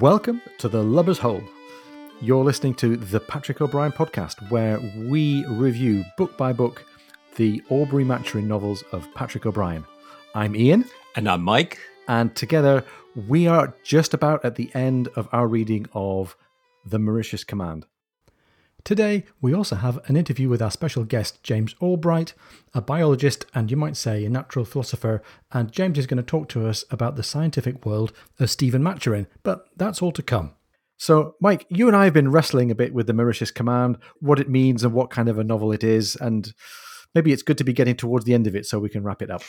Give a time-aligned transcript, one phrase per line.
[0.00, 1.42] Welcome to the Lubber's Hole.
[2.22, 6.86] You're listening to the Patrick O'Brian podcast, where we review book by book
[7.36, 9.84] the Aubrey Maturin novels of Patrick O'Brian.
[10.34, 10.86] I'm Ian.
[11.16, 11.80] And I'm Mike.
[12.08, 12.82] And together
[13.28, 16.34] we are just about at the end of our reading of
[16.86, 17.84] The Mauritius Command.
[18.84, 22.34] Today, we also have an interview with our special guest, James Albright,
[22.74, 25.22] a biologist and you might say a natural philosopher.
[25.52, 29.26] And James is going to talk to us about the scientific world of Stephen Maturin,
[29.42, 30.54] but that's all to come.
[30.96, 34.38] So, Mike, you and I have been wrestling a bit with the Mauritius Command, what
[34.38, 36.14] it means and what kind of a novel it is.
[36.16, 36.52] And
[37.14, 39.22] maybe it's good to be getting towards the end of it so we can wrap
[39.22, 39.42] it up.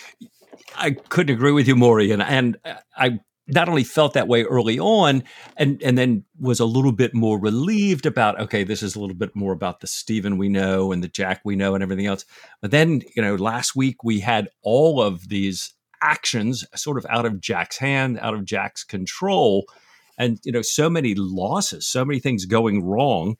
[0.75, 2.22] I couldn't agree with you more, Ian.
[2.22, 2.58] And
[2.95, 5.23] I not only felt that way early on
[5.58, 9.16] and and then was a little bit more relieved about okay this is a little
[9.16, 12.25] bit more about the Stephen we know and the Jack we know and everything else
[12.62, 17.25] but then you know last week we had all of these actions sort of out
[17.25, 19.66] of Jack's hand out of Jack's control
[20.17, 23.38] and you know so many losses so many things going wrong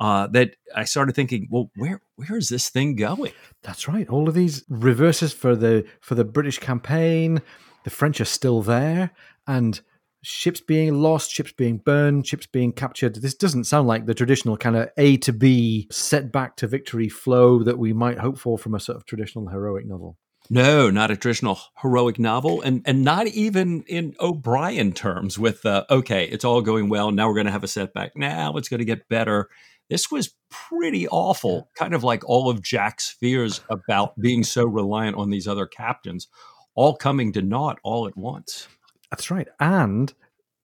[0.00, 3.32] uh, that I started thinking, well, where where is this thing going?
[3.62, 4.08] That's right.
[4.08, 7.42] All of these reverses for the for the British campaign,
[7.84, 9.10] the French are still there,
[9.48, 9.80] and
[10.22, 13.16] ships being lost, ships being burned, ships being captured.
[13.16, 17.62] This doesn't sound like the traditional kind of A to B setback to victory flow
[17.62, 20.16] that we might hope for from a sort of traditional heroic novel.
[20.50, 25.38] No, not a traditional heroic novel, and and not even in O'Brian terms.
[25.38, 27.10] With uh, okay, it's all going well.
[27.10, 28.12] Now we're going to have a setback.
[28.16, 29.48] Now it's going to get better.
[29.90, 35.16] This was pretty awful, kind of like all of Jack's fears about being so reliant
[35.16, 36.28] on these other captains,
[36.74, 38.68] all coming to naught all at once.
[39.10, 39.48] That's right.
[39.58, 40.12] And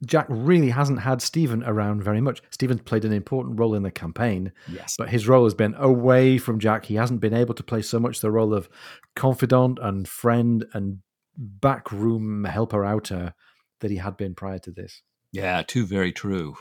[0.05, 2.43] Jack really hasn't had Stephen around very much.
[2.51, 4.53] Stephen's played an important role in the campaign.
[4.71, 4.97] Yes.
[4.99, 6.87] But his role has been away from Jack.
[6.87, 8.69] He hasn't been able to play so much the role of
[9.17, 10.99] confidant and friend and
[11.37, 13.35] backroom helper outer
[13.81, 15.03] that he had been prior to this.
[15.33, 16.57] Yeah, too very true.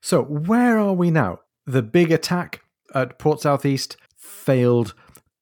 [0.00, 1.40] So where are we now?
[1.66, 2.62] The big attack
[2.94, 4.94] at Port Southeast failed.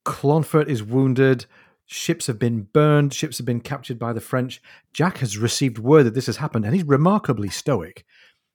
[0.04, 1.46] Clonfert is wounded.
[1.86, 4.62] Ships have been burned, ships have been captured by the French.
[4.92, 8.04] Jack has received word that this has happened, and he's remarkably stoic.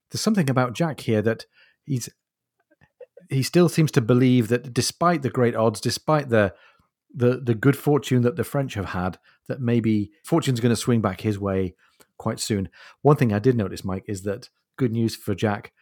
[0.09, 1.45] There's something about Jack here that
[1.85, 2.09] he's
[3.29, 6.53] he still seems to believe that despite the great odds, despite the
[7.13, 11.01] the the good fortune that the French have had, that maybe fortune's going to swing
[11.01, 11.75] back his way
[12.17, 12.69] quite soon.
[13.01, 15.73] One thing I did notice, Mike, is that good news for Jack.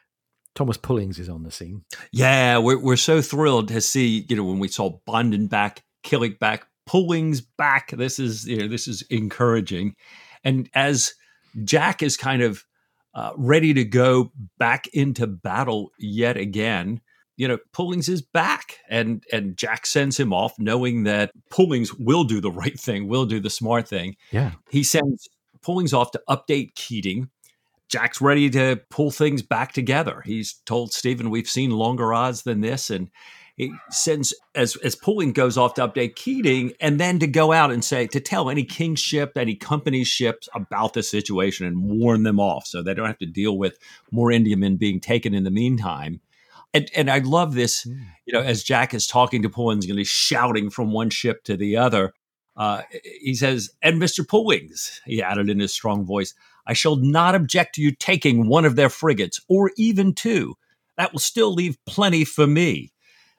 [0.54, 1.84] Thomas Pullings is on the scene.
[2.12, 6.40] Yeah, we're, we're so thrilled to see, you know, when we saw Bonden back, Killick
[6.40, 7.92] back, Pullings back.
[7.92, 9.96] This is you know, this is encouraging,
[10.44, 11.14] and as
[11.64, 12.64] Jack is kind of
[13.14, 17.02] uh, ready to go back into battle yet again,
[17.38, 22.24] you know, Pullings is back, and and Jack sends him off, knowing that Pullings will
[22.24, 24.16] do the right thing, will do the smart thing.
[24.32, 25.28] Yeah, he sends
[25.62, 27.30] Pullings off to update Keating.
[27.88, 30.22] Jack's ready to pull things back together.
[30.26, 33.10] He's told Stephen, "We've seen longer odds than this," and
[33.56, 37.72] he sends as as Pulling goes off to update Keating, and then to go out
[37.72, 42.24] and say to tell any king ship, any company ships about the situation and warn
[42.24, 43.78] them off, so they don't have to deal with
[44.12, 46.22] more Indiamen being taken in the meantime.
[46.74, 48.06] And and I love this, mm.
[48.26, 51.56] you know, as Jack is talking to Pullings, and he's shouting from one ship to
[51.56, 52.14] the other.
[52.58, 52.82] Uh,
[53.22, 56.34] he says, "And Mister Pullings," he added in his strong voice,
[56.68, 60.56] "I shall not object to you taking one of their frigates, or even two.
[60.98, 62.92] That will still leave plenty for me."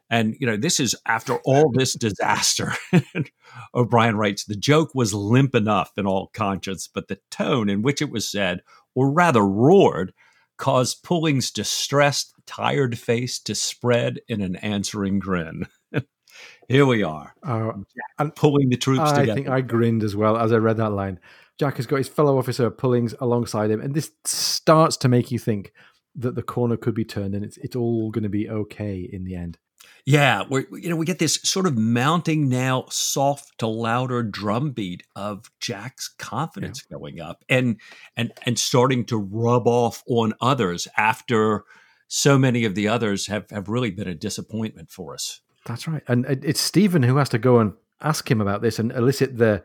[0.08, 2.72] And, you know, this is after all this disaster.
[3.74, 8.00] O'Brian writes the joke was limp enough in all conscience, but the tone in which
[8.00, 8.60] it was said,
[8.94, 10.12] or rather roared,
[10.58, 15.66] caused Pulling's distressed, tired face to spread in an answering grin.
[16.68, 17.72] Here we are, uh,
[18.18, 19.32] and pulling the troops I together.
[19.32, 21.18] I think I grinned as well as I read that line.
[21.58, 25.38] Jack has got his fellow officer Pullings alongside him, and this starts to make you
[25.38, 25.72] think
[26.16, 29.24] that the corner could be turned and it's it's all going to be okay in
[29.24, 29.58] the end.
[30.04, 35.02] Yeah, we you know we get this sort of mounting now, soft to louder drumbeat
[35.16, 36.96] of Jack's confidence yeah.
[36.96, 37.80] going up, and
[38.16, 41.64] and and starting to rub off on others after
[42.08, 45.40] so many of the others have have really been a disappointment for us.
[45.64, 48.92] That's right, and it's Stephen who has to go and ask him about this and
[48.92, 49.64] elicit the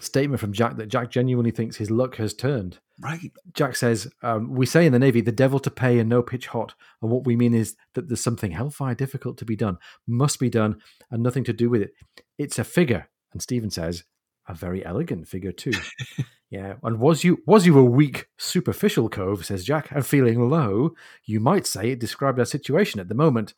[0.00, 2.78] statement from Jack that Jack genuinely thinks his luck has turned.
[3.00, 3.32] Right.
[3.54, 6.48] Jack says, um, We say in the Navy, the devil to pay and no pitch
[6.48, 6.74] hot.
[7.00, 10.50] And what we mean is that there's something hellfire difficult to be done, must be
[10.50, 10.80] done,
[11.10, 11.94] and nothing to do with it.
[12.38, 13.08] It's a figure.
[13.32, 14.04] And Stephen says,
[14.46, 15.72] A very elegant figure, too.
[16.50, 16.74] yeah.
[16.82, 20.94] And was you was you a weak, superficial cove, says Jack, and feeling low,
[21.24, 23.54] you might say it described our situation at the moment.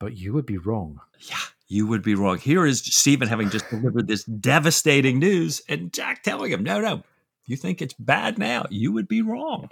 [0.00, 1.00] But you would be wrong.
[1.20, 1.38] Yeah
[1.68, 2.38] you would be wrong.
[2.38, 7.02] Here is Stephen having just delivered this devastating news, and Jack telling him, no, no,
[7.46, 8.66] you think it's bad now.
[8.70, 9.68] You would be wrong.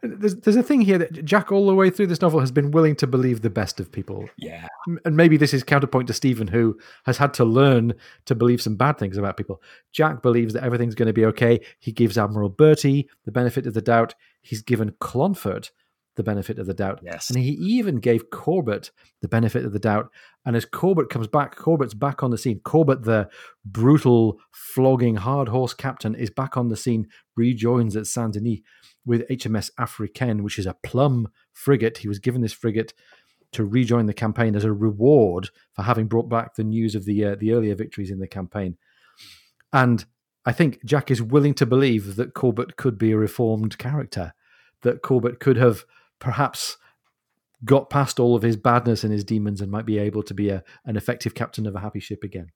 [0.00, 2.70] There's, there's a thing here that Jack, all the way through this novel, has been
[2.70, 4.28] willing to believe the best of people.
[4.36, 4.68] Yeah.
[5.04, 7.94] And maybe this is counterpoint to Stephen, who has had to learn
[8.26, 9.60] to believe some bad things about people.
[9.92, 11.60] Jack believes that everything's going to be okay.
[11.80, 14.14] He gives Admiral Bertie the benefit of the doubt.
[14.40, 15.70] He's given Clonfert
[16.18, 17.00] the benefit of the doubt.
[17.02, 17.30] Yes.
[17.30, 18.90] And he even gave Corbett
[19.22, 20.10] the benefit of the doubt.
[20.44, 22.60] And as Corbett comes back, Corbett's back on the scene.
[22.64, 23.30] Corbett, the
[23.64, 27.06] brutal, flogging, hard horse captain, is back on the scene,
[27.36, 28.58] rejoins at Saint Denis
[29.06, 31.98] with HMS Africaine, which is a plum frigate.
[31.98, 32.92] He was given this frigate
[33.52, 37.24] to rejoin the campaign as a reward for having brought back the news of the
[37.24, 38.76] uh, the earlier victories in the campaign.
[39.72, 40.04] And
[40.44, 44.34] I think Jack is willing to believe that Corbett could be a reformed character,
[44.82, 45.84] that Corbett could have
[46.18, 46.76] perhaps
[47.64, 50.48] got past all of his badness and his demons and might be able to be
[50.48, 52.48] a, an effective captain of a happy ship again.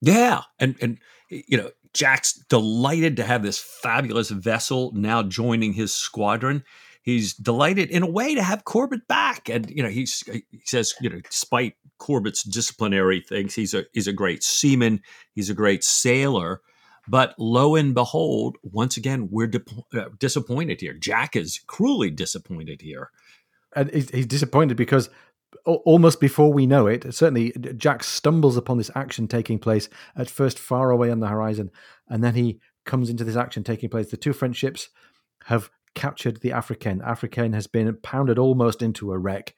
[0.00, 0.98] Yeah, and and
[1.30, 6.64] you know Jack's delighted to have this fabulous vessel now joining his squadron.
[7.02, 10.94] He's delighted in a way to have Corbett back, and you know he's he says
[11.00, 15.00] you know despite Corbett's disciplinary things, he's a he's a great seaman,
[15.32, 16.60] he's a great sailor.
[17.08, 19.50] But lo and behold, once again, we're
[19.94, 20.92] uh, disappointed here.
[20.92, 23.10] Jack is cruelly disappointed here.
[23.74, 25.10] And he's, disappointed because
[25.64, 30.58] almost before we know it, certainly Jack stumbles upon this action taking place at first
[30.58, 31.70] far away on the horizon,
[32.08, 34.10] and then he comes into this action taking place.
[34.10, 34.88] The two French ships
[35.44, 37.04] have captured the Africaine.
[37.06, 39.54] Africaine has been pounded almost into a wreck.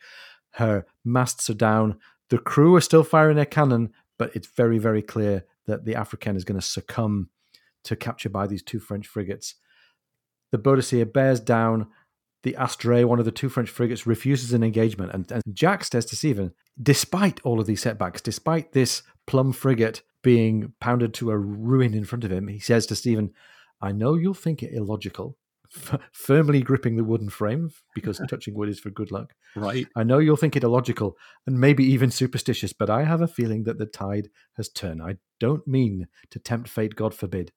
[0.52, 1.98] Her masts are down.
[2.30, 6.36] The crew are still firing their cannon, but it's very, very clear that the Africaine
[6.36, 7.28] is going to succumb
[7.84, 9.54] to capture by these two French frigates.
[10.52, 11.88] The Boadicea bears down.
[12.44, 15.12] The Astrée, one of the two French frigates, refuses an engagement.
[15.12, 20.02] And, and Jack says to Stephen, despite all of these setbacks, despite this plum frigate
[20.22, 23.32] being pounded to a ruin in front of him, he says to Stephen,
[23.80, 25.36] I know you'll think it illogical,
[25.74, 29.34] f- firmly gripping the wooden frame because touching wood is for good luck.
[29.56, 29.86] Right.
[29.96, 31.16] I know you'll think it illogical
[31.46, 35.02] and maybe even superstitious, but I have a feeling that the tide has turned.
[35.02, 37.52] I don't mean to tempt fate, God forbid.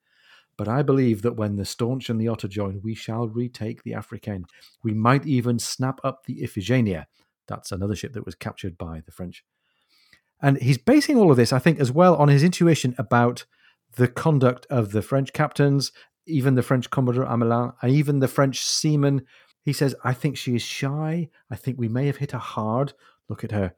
[0.57, 3.93] But I believe that when the Staunch and the Otter join, we shall retake the
[3.93, 4.43] Africaine.
[4.83, 7.05] We might even snap up the Iphigenia.
[7.47, 9.43] That's another ship that was captured by the French.
[10.41, 13.45] And he's basing all of this, I think, as well on his intuition about
[13.95, 15.91] the conduct of the French captains,
[16.25, 19.23] even the French Commodore Hamelin, and even the French seamen.
[19.63, 21.29] He says, I think she is shy.
[21.49, 22.93] I think we may have hit her hard.
[23.29, 23.73] Look at her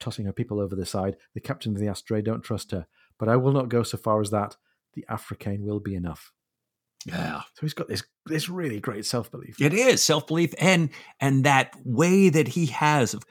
[0.00, 1.16] tossing her people over the side.
[1.34, 2.86] The captain of the Astrée don't trust her.
[3.18, 4.56] But I will not go so far as that
[4.98, 6.32] the Africaine will be enough.
[7.06, 7.40] Yeah.
[7.54, 9.60] So he's got this this really great self belief.
[9.60, 10.90] It is self belief, and
[11.20, 13.22] and that way that he has of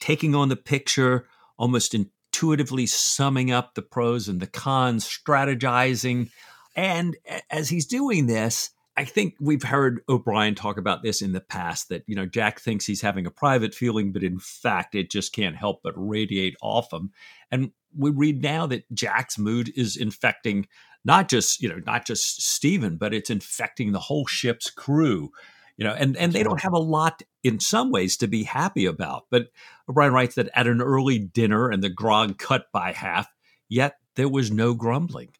[0.00, 1.26] taking on the picture,
[1.56, 6.30] almost intuitively summing up the pros and the cons, strategizing,
[6.76, 7.16] and
[7.50, 11.88] as he's doing this, I think we've heard O'Brian talk about this in the past
[11.88, 15.32] that, you know, Jack thinks he's having a private feeling, but in fact, it just
[15.32, 17.10] can't help but radiate off him.
[17.50, 20.66] And we read now that Jack's mood is infecting
[21.04, 25.30] not just you know not just Stephen, but it's infecting the whole ship's crew.
[25.76, 28.86] You know, and and they don't have a lot in some ways to be happy
[28.86, 29.24] about.
[29.30, 29.48] But
[29.88, 33.28] O'Brian writes that at an early dinner and the grog cut by half,
[33.68, 35.30] yet there was no grumbling.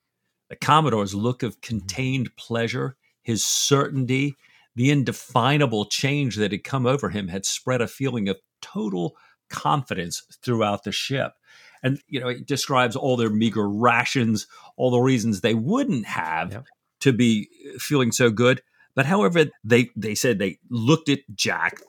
[0.50, 1.78] The Commodore's look of mm-hmm.
[1.78, 4.36] contained pleasure, his certainty,
[4.74, 9.16] the indefinable change that had come over him had spread a feeling of total
[9.48, 11.34] confidence throughout the ship
[11.84, 16.64] and you know it describes all their meager rations, all the reasons they wouldn't have
[17.00, 18.62] to be uh, feeling so good.
[18.96, 21.80] But however, they they said they looked at Jack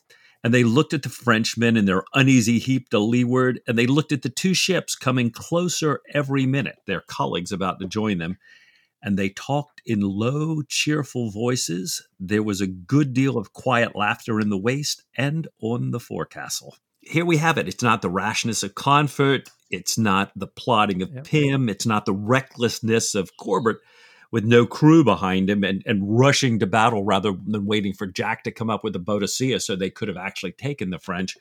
[0.43, 4.11] and they looked at the Frenchmen in their uneasy heap to leeward, and they looked
[4.11, 8.37] at the two ships coming closer every minute, their colleagues about to join them.
[9.01, 12.07] And they talked in low, cheerful voices.
[12.19, 16.75] There was a good deal of quiet laughter in the waist and on the forecastle
[17.05, 17.67] here we have it.
[17.67, 19.47] It's not the rashness of Clonfert.
[19.69, 21.25] It's not the plotting of yep.
[21.25, 21.69] Pym.
[21.69, 23.77] It's not the recklessness of Corbett
[24.31, 28.43] with no crew behind him and, and rushing to battle rather than waiting for Jack
[28.43, 31.37] to come up with the Boadicea so they could have actually taken the French.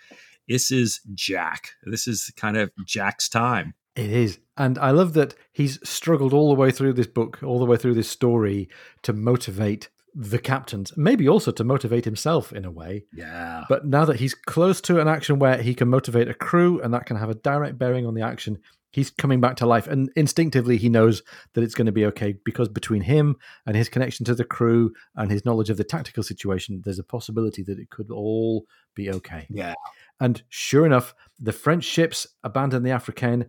[0.49, 1.71] This is Jack.
[1.85, 3.75] This is kind of Jack's time.
[3.97, 4.38] It is.
[4.57, 7.76] And I love that he's struggled all the way through this book, all the way
[7.76, 8.69] through this story
[9.02, 13.04] to motivate the captains, maybe also to motivate himself in a way.
[13.12, 13.64] Yeah.
[13.68, 16.94] But now that he's close to an action where he can motivate a crew and
[16.94, 18.59] that can have a direct bearing on the action,
[18.90, 19.88] he's coming back to life.
[19.88, 21.23] And instinctively, he knows
[21.54, 24.92] that it's going to be okay because between him and his connection to the crew
[25.16, 29.11] and his knowledge of the tactical situation, there's a possibility that it could all be
[29.11, 29.49] okay.
[29.50, 29.75] Yeah.
[30.21, 33.49] And sure enough, the French ships abandon the Africaine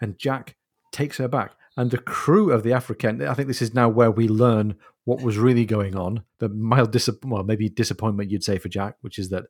[0.00, 0.56] and Jack
[0.90, 1.52] takes her back.
[1.76, 5.22] And the crew of the Africaine, I think this is now where we learn what
[5.22, 6.24] was really going on.
[6.38, 9.44] The mild, dis- well, maybe disappointment you'd say for Jack, which is that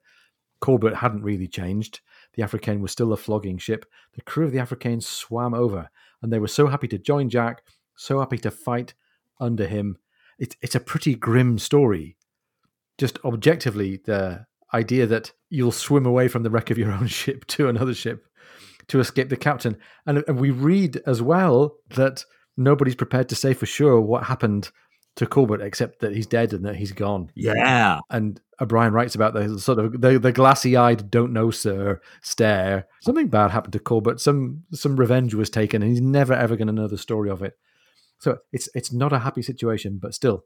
[0.60, 2.00] Corbett hadn't really changed.
[2.34, 3.86] The Africaine was still a flogging ship.
[4.14, 5.90] The crew of the Africaine swam over,
[6.22, 7.62] and they were so happy to join Jack,
[7.96, 8.94] so happy to fight
[9.40, 9.96] under him.
[10.38, 12.16] It's it's a pretty grim story.
[12.98, 17.46] Just objectively, the idea that you'll swim away from the wreck of your own ship
[17.46, 18.26] to another ship
[18.88, 19.76] to escape the captain,
[20.06, 22.24] and, and we read as well that
[22.56, 24.70] nobody's prepared to say for sure what happened
[25.16, 27.30] to Corbett, except that he's dead and that he's gone.
[27.34, 28.00] Yeah.
[28.10, 32.86] And O'Brian writes about the sort of the, the glassy-eyed "Don't know, sir" stare.
[33.02, 34.20] Something bad happened to Corbett.
[34.20, 37.42] Some some revenge was taken, and he's never ever going to know the story of
[37.42, 37.54] it.
[38.18, 40.44] So it's it's not a happy situation, but still,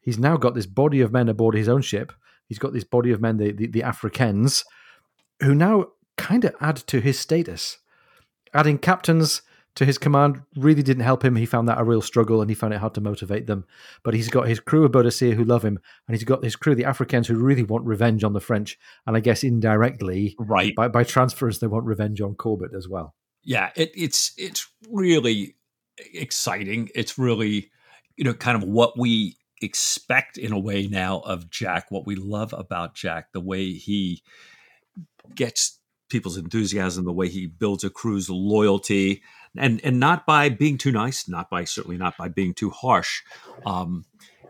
[0.00, 2.12] he's now got this body of men aboard his own ship.
[2.46, 4.64] He's got this body of men, the the, the Africans,
[5.40, 7.78] who now kind of add to his status.
[8.52, 9.42] Adding captains
[9.76, 11.36] to his command really didn't help him.
[11.36, 13.64] He found that a real struggle and he found it hard to motivate them.
[14.02, 16.74] But he's got his crew of Boadicea who love him, and he's got his crew,
[16.74, 18.78] the Africans, who really want revenge on the French.
[19.06, 23.14] And I guess indirectly, right by, by transference, they want revenge on Corbett as well.
[23.42, 25.56] Yeah, it, it's it's really
[26.14, 26.90] exciting.
[26.94, 27.70] It's really
[28.16, 32.16] you know kind of what we expect in a way now of Jack, what we
[32.16, 34.22] love about Jack, the way he
[35.34, 39.22] gets people's enthusiasm, the way he builds a crew's loyalty,
[39.56, 43.22] and and not by being too nice, not by certainly not by being too harsh.
[43.66, 44.04] Um,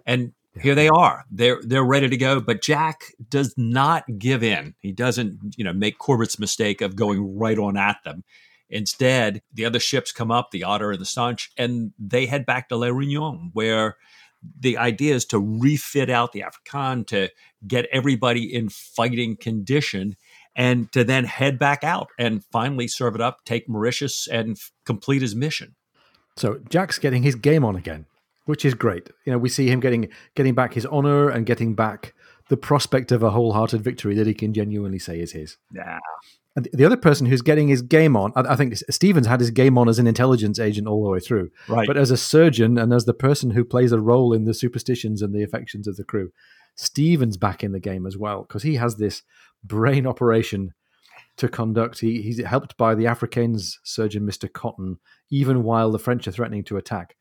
[0.06, 1.24] and here they are.
[1.30, 2.40] They're they're ready to go.
[2.40, 4.74] But Jack does not give in.
[4.80, 8.24] He doesn't, you know, make Corbett's mistake of going right on at them.
[8.70, 12.68] Instead, the other ships come up, the Otter and the Staunch, and they head back
[12.68, 13.96] to La Réunion, where
[14.58, 17.30] the idea is to refit out the Africaine to
[17.66, 20.16] get everybody in fighting condition
[20.56, 24.72] and to then head back out and finally serve it up, take Mauritius, and f-
[24.84, 25.74] complete his mission.
[26.36, 28.06] So Jack's getting his game on again,
[28.44, 29.10] which is great.
[29.24, 32.14] You know, we see him getting getting back his honor and getting back
[32.48, 35.56] the prospect of a wholehearted victory that he can genuinely say is his.
[35.72, 35.98] Yeah.
[36.56, 39.76] And the other person who's getting his game on, I think Stephen's had his game
[39.76, 41.50] on as an intelligence agent all the way through.
[41.68, 41.86] Right.
[41.86, 45.20] But as a surgeon and as the person who plays a role in the superstitions
[45.20, 46.30] and the affections of the crew,
[46.76, 49.22] Stephen's back in the game as well because he has this
[49.64, 50.72] brain operation
[51.36, 52.00] to conduct.
[52.00, 54.52] He, he's helped by the Africaine's surgeon, Mr.
[54.52, 54.98] Cotton,
[55.30, 57.16] even while the French are threatening to attack.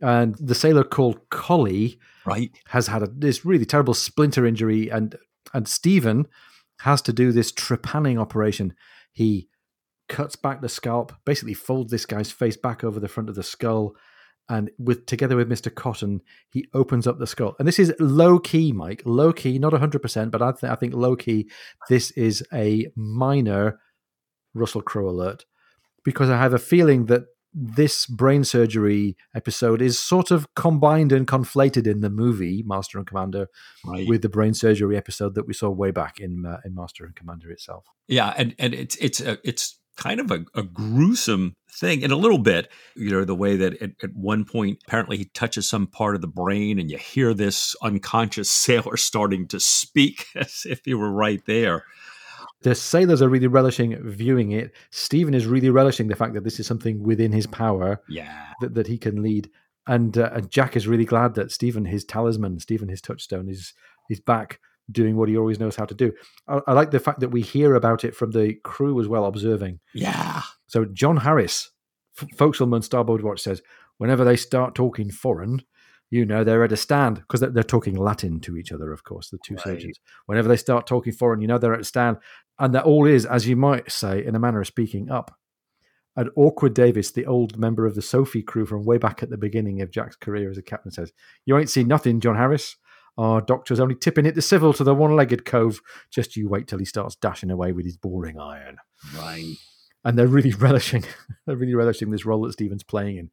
[0.00, 2.50] And the sailor called Collie right.
[2.68, 5.16] has had a, this really terrible splinter injury, and
[5.54, 6.26] and Stephen
[6.80, 8.74] has to do this trepanning operation.
[9.12, 9.48] He
[10.08, 13.42] cuts back the scalp, basically folds this guy's face back over the front of the
[13.42, 13.94] skull,
[14.48, 15.74] and with together with Mr.
[15.74, 17.54] Cotton, he opens up the skull.
[17.58, 20.74] And this is low key, Mike, low key, not hundred percent, but I, th- I
[20.76, 21.50] think low key.
[21.88, 23.78] This is a minor
[24.54, 25.44] Russell Crowe alert
[26.04, 27.22] because I have a feeling that
[27.54, 33.06] this brain surgery episode is sort of combined and conflated in the movie Master and
[33.06, 33.48] Commander
[33.84, 34.06] Right.
[34.06, 37.16] with the brain surgery episode that we saw way back in uh, in Master and
[37.16, 37.84] Commander itself.
[38.06, 42.16] Yeah, and and it's it's a, it's kind of a, a gruesome thing in a
[42.16, 42.70] little bit.
[42.94, 46.22] You know, the way that at, at one point apparently he touches some part of
[46.22, 51.12] the brain, and you hear this unconscious sailor starting to speak as if he were
[51.12, 51.84] right there.
[52.62, 54.72] The sailors are really relishing viewing it.
[54.90, 58.74] Stephen is really relishing the fact that this is something within his power Yeah, that,
[58.74, 59.50] that he can lead.
[59.86, 63.74] And uh, and Jack is really glad that Stephen, his talisman, Stephen, his touchstone, is
[64.10, 66.12] is back doing what he always knows how to do.
[66.46, 69.24] I, I like the fact that we hear about it from the crew as well,
[69.26, 69.80] observing.
[69.94, 71.70] yeah, So John Harris,
[72.20, 73.62] F- Foxelman Starboard Watch says,
[73.98, 75.62] whenever they start talking foreign,
[76.10, 79.04] you know they're at a stand because they're, they're talking Latin to each other, of
[79.04, 79.64] course, the two Right.
[79.64, 80.00] surgeons.
[80.26, 82.16] Whenever they start talking foreign, you know they're at a stand.
[82.58, 85.36] And that all is, as you might say, in a manner of speaking, up.
[86.16, 89.36] And Awkward Davis, the old member of the Sophie crew from way back at the
[89.36, 91.12] beginning of Jack's career as a captain, says,
[91.44, 92.74] You ain't seen nothing, John Harris.
[93.18, 95.80] Our doctor's only tipping it to civil to the one legged cove.
[96.10, 98.78] Just you wait till he starts dashing away with his boring iron
[99.16, 99.54] right.
[100.04, 101.04] and they're really relishing
[101.46, 103.30] they're really relishing this role that Stephen's playing in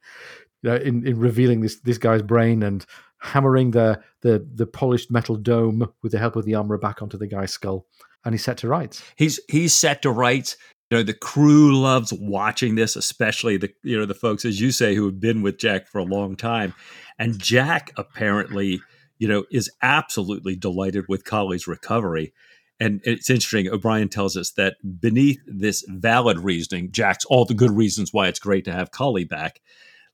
[0.62, 2.86] you know, in, in revealing this this guy's brain and
[3.20, 7.18] hammering the, the the polished metal dome with the help of the armorer back onto
[7.18, 7.86] the guy's skull
[8.24, 10.58] and he's set to rights He's he's set to rights.
[10.92, 14.72] You know, the crew loves watching this, especially the you know the folks, as you
[14.72, 16.76] say, who have been with Jack for a long time.
[17.18, 18.82] And Jack apparently,
[19.18, 22.34] you know, is absolutely delighted with Collie's recovery.
[22.80, 23.70] And it's interesting.
[23.70, 28.28] Uh, O'Brian tells us that beneath this valid reasoning, Jack's all the good reasons why
[28.28, 29.62] it's great to have Collie back,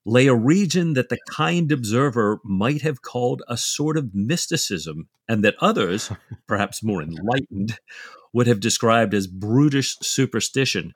[0.05, 5.43] lay a region that the kind observer might have called a sort of mysticism, and
[5.43, 6.11] that others,
[6.47, 7.79] perhaps more enlightened,
[8.33, 10.93] would have described as brutish superstition.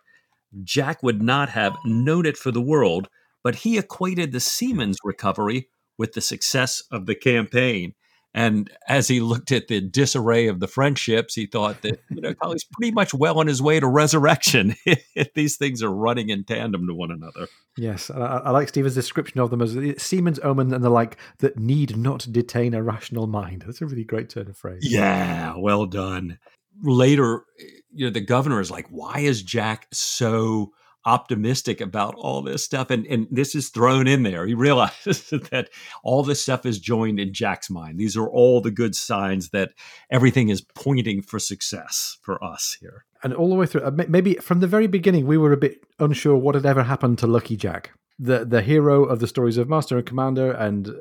[0.63, 3.09] Jack would not have known it for the world,
[3.43, 7.93] but he equated the seaman's recovery with the success of the campaign.
[8.35, 12.33] And as he looked at the disarray of the friendships, he thought that you know
[12.51, 16.43] he's pretty much well on his way to resurrection if these things are running in
[16.43, 17.47] tandem to one another.
[17.77, 21.57] Yes, I, I like Stephen's description of them as seaman's omen and the like that
[21.57, 23.63] need not detain a rational mind.
[23.65, 24.81] That's a really great turn of phrase.
[24.83, 26.37] Yeah, well done.
[26.83, 27.45] Later,
[27.93, 30.73] you know, the governor is like, "Why is Jack so?"
[31.05, 32.89] Optimistic about all this stuff.
[32.89, 34.45] And, and this is thrown in there.
[34.45, 35.69] He realizes that
[36.03, 38.00] all this stuff is joined in Jack's mind.
[38.00, 39.71] These are all the good signs that
[40.09, 43.05] everything is pointing for success for us here.
[43.24, 45.83] And all the way through, uh, maybe from the very beginning, we were a bit
[46.00, 49.69] unsure what had ever happened to Lucky Jack, the, the hero of the stories of
[49.69, 50.91] Master and Commander and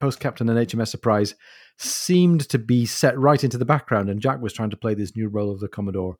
[0.00, 1.34] post captain and HMS Surprise.
[1.78, 5.14] Seemed to be set right into the background, and Jack was trying to play this
[5.14, 6.16] new role of the Commodore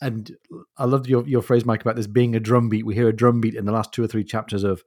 [0.00, 0.36] and
[0.76, 2.86] I love your your phrase, Mike, about this being a drumbeat.
[2.86, 4.82] We hear a drumbeat in the last two or three chapters of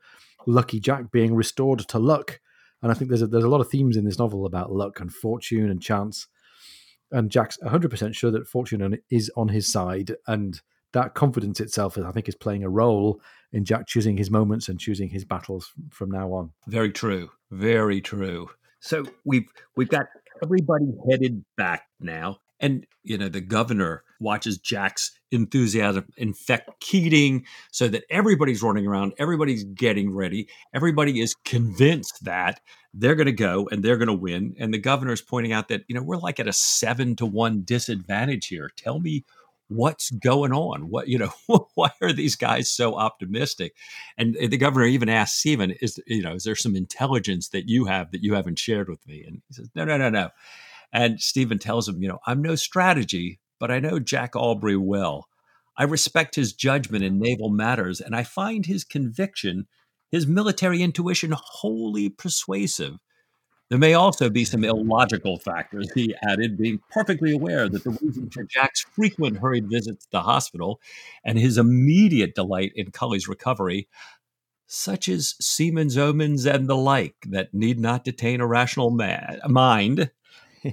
[0.47, 2.39] Lucky Jack being restored to luck,
[2.81, 4.99] and I think there's a, there's a lot of themes in this novel about luck
[4.99, 6.27] and fortune and chance.
[7.11, 10.59] And Jack's 100 percent sure that fortune is on his side, and
[10.93, 14.79] that confidence itself, I think, is playing a role in Jack choosing his moments and
[14.79, 16.51] choosing his battles from now on.
[16.67, 17.29] Very true.
[17.51, 18.49] Very true.
[18.79, 20.07] So we've we've got
[20.41, 27.87] everybody headed back now and, you know, the governor watches Jack's enthusiasm infect Keating so
[27.87, 32.61] that everybody's running around, everybody's getting ready, everybody is convinced that
[32.93, 34.55] they're going to go and they're going to win.
[34.57, 37.61] And the governor's pointing out that, you know, we're like at a seven to one
[37.63, 38.71] disadvantage here.
[38.75, 39.25] Tell me
[39.69, 41.31] what's going on what you know
[41.75, 43.73] why are these guys so optimistic
[44.17, 47.85] and the governor even asked stephen is you know is there some intelligence that you
[47.85, 50.29] have that you haven't shared with me and he says no no no no
[50.93, 55.29] and Stephen tells him, you know, I'm no strategy, but I know Jack Aubrey well.
[55.77, 59.67] I respect his judgment in naval matters, and I find his conviction,
[60.11, 62.97] his military intuition, wholly persuasive.
[63.69, 68.29] There may also be some illogical factors, he added, being perfectly aware that the reason
[68.31, 70.81] for Jack's frequent hurried visits to the hospital
[71.23, 73.87] and his immediate delight in Cully's recovery,
[74.67, 80.11] such as seamen's omens and the like, that need not detain a rational ma- mind,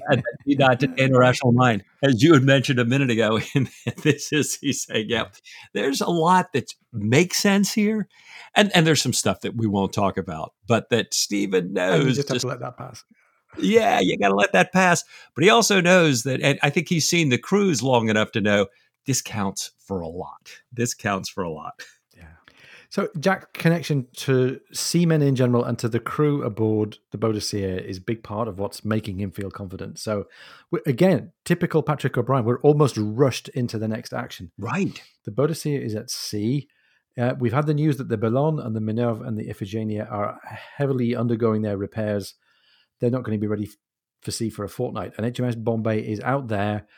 [0.09, 1.85] and be not an irrational mind.
[2.03, 3.69] As you had mentioned a minute ago, and
[4.03, 5.27] this is he's saying, yeah,
[5.73, 8.09] there's a lot that makes sense here.
[8.55, 12.01] And and there's some stuff that we won't talk about, but that Stephen knows.
[12.01, 13.05] you just, just have to let that pass.
[13.59, 15.05] Yeah, you got to let that pass.
[15.35, 18.41] But he also knows that, and I think he's seen the cruise long enough to
[18.41, 18.67] know
[19.07, 20.53] this counts for a lot.
[20.73, 21.83] This counts for a lot.
[22.91, 27.99] So Jack's connection to seamen in general and to the crew aboard the Boadicea is
[27.99, 30.01] a big part of what's making him feel confident.
[30.01, 30.25] So
[30.87, 34.51] again, typical Patrick O'Brian, we're almost rushed into the next action.
[34.59, 35.01] Right.
[35.25, 36.67] The Boadicea is at sea.
[37.17, 40.41] Uh, we've had the news that the Bellone and the Minerve and the Iphigenia are
[40.77, 42.35] heavily undergoing their repairs.
[42.99, 43.71] They're not going to be ready
[44.21, 45.13] for sea for a fortnight.
[45.17, 46.89] And HMS Bombay is out there,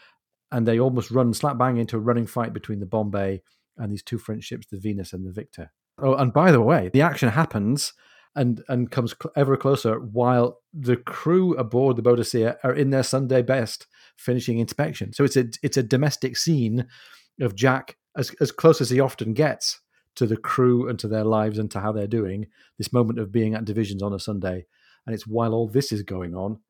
[0.50, 3.42] and they almost run slap bang into a running fight between the Bombay
[3.76, 5.70] and these two French ships, the Venus and the Victor.
[6.02, 7.92] Oh, and by the way, the action happens
[8.34, 13.42] and and comes ever closer while the crew aboard the Boadicea are in their Sunday
[13.42, 13.86] best
[14.16, 15.12] finishing inspection.
[15.12, 16.86] So it's a it's a domestic scene
[17.40, 19.80] of Jack as as close as he often gets
[20.16, 22.46] to the crew and to their lives and to how they're doing.
[22.78, 24.66] This moment of being at divisions on a Sunday,
[25.06, 26.60] and it's while all this is going on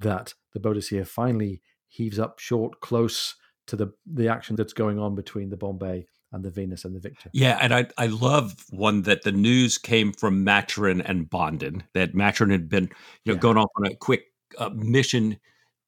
[0.00, 3.36] that the Boadicea finally heaves up short, close
[3.68, 7.00] to the the action that's going on between the Bombay and the Venus and the
[7.00, 7.30] Victor.
[7.32, 12.14] Yeah, and I I love one that the news came from Maturin and Bonden that
[12.14, 12.84] Maturin had been
[13.24, 13.40] you know yeah.
[13.40, 14.24] going off on a quick
[14.58, 15.38] uh, mission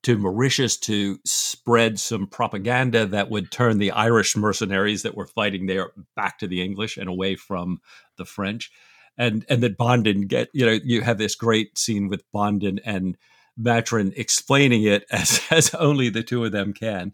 [0.05, 5.67] to Mauritius to spread some propaganda that would turn the Irish mercenaries that were fighting
[5.67, 7.81] there back to the English and away from
[8.17, 8.71] the French.
[9.17, 13.17] And and that Bonden get you know you have this great scene with Bonden and
[13.61, 17.13] Maturin explaining it as as only the two of them can.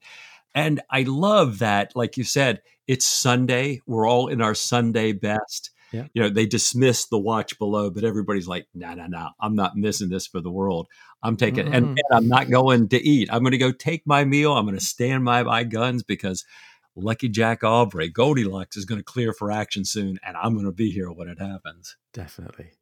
[0.55, 3.81] And I love that, like you said, it's Sunday.
[3.87, 5.71] We're all in our Sunday best.
[5.93, 6.07] Yeah.
[6.13, 9.77] You know, they dismiss the watch below, but everybody's like, no, no, no, I'm not
[9.77, 10.89] missing this for the world.
[11.23, 11.75] I'm taking, mm-hmm.
[11.75, 13.29] and, and, I'm not going to eat.
[13.33, 14.57] I'm going to go take my meal.
[14.57, 16.45] I'm going to stand by my guns because
[16.97, 20.73] Lucky Jack Aubrey, Goldilocks is going to clear for action soon, and I'm going to
[20.73, 21.97] be here when it happens.
[22.13, 22.73] Definitely.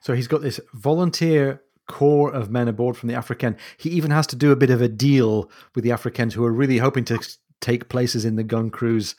[0.00, 3.56] So he's got this volunteer core of men aboard from the Africaine.
[3.76, 6.52] He even has to do a bit of a deal with the Africans who are
[6.52, 7.20] really hoping to
[7.60, 9.14] take places in the gun crews.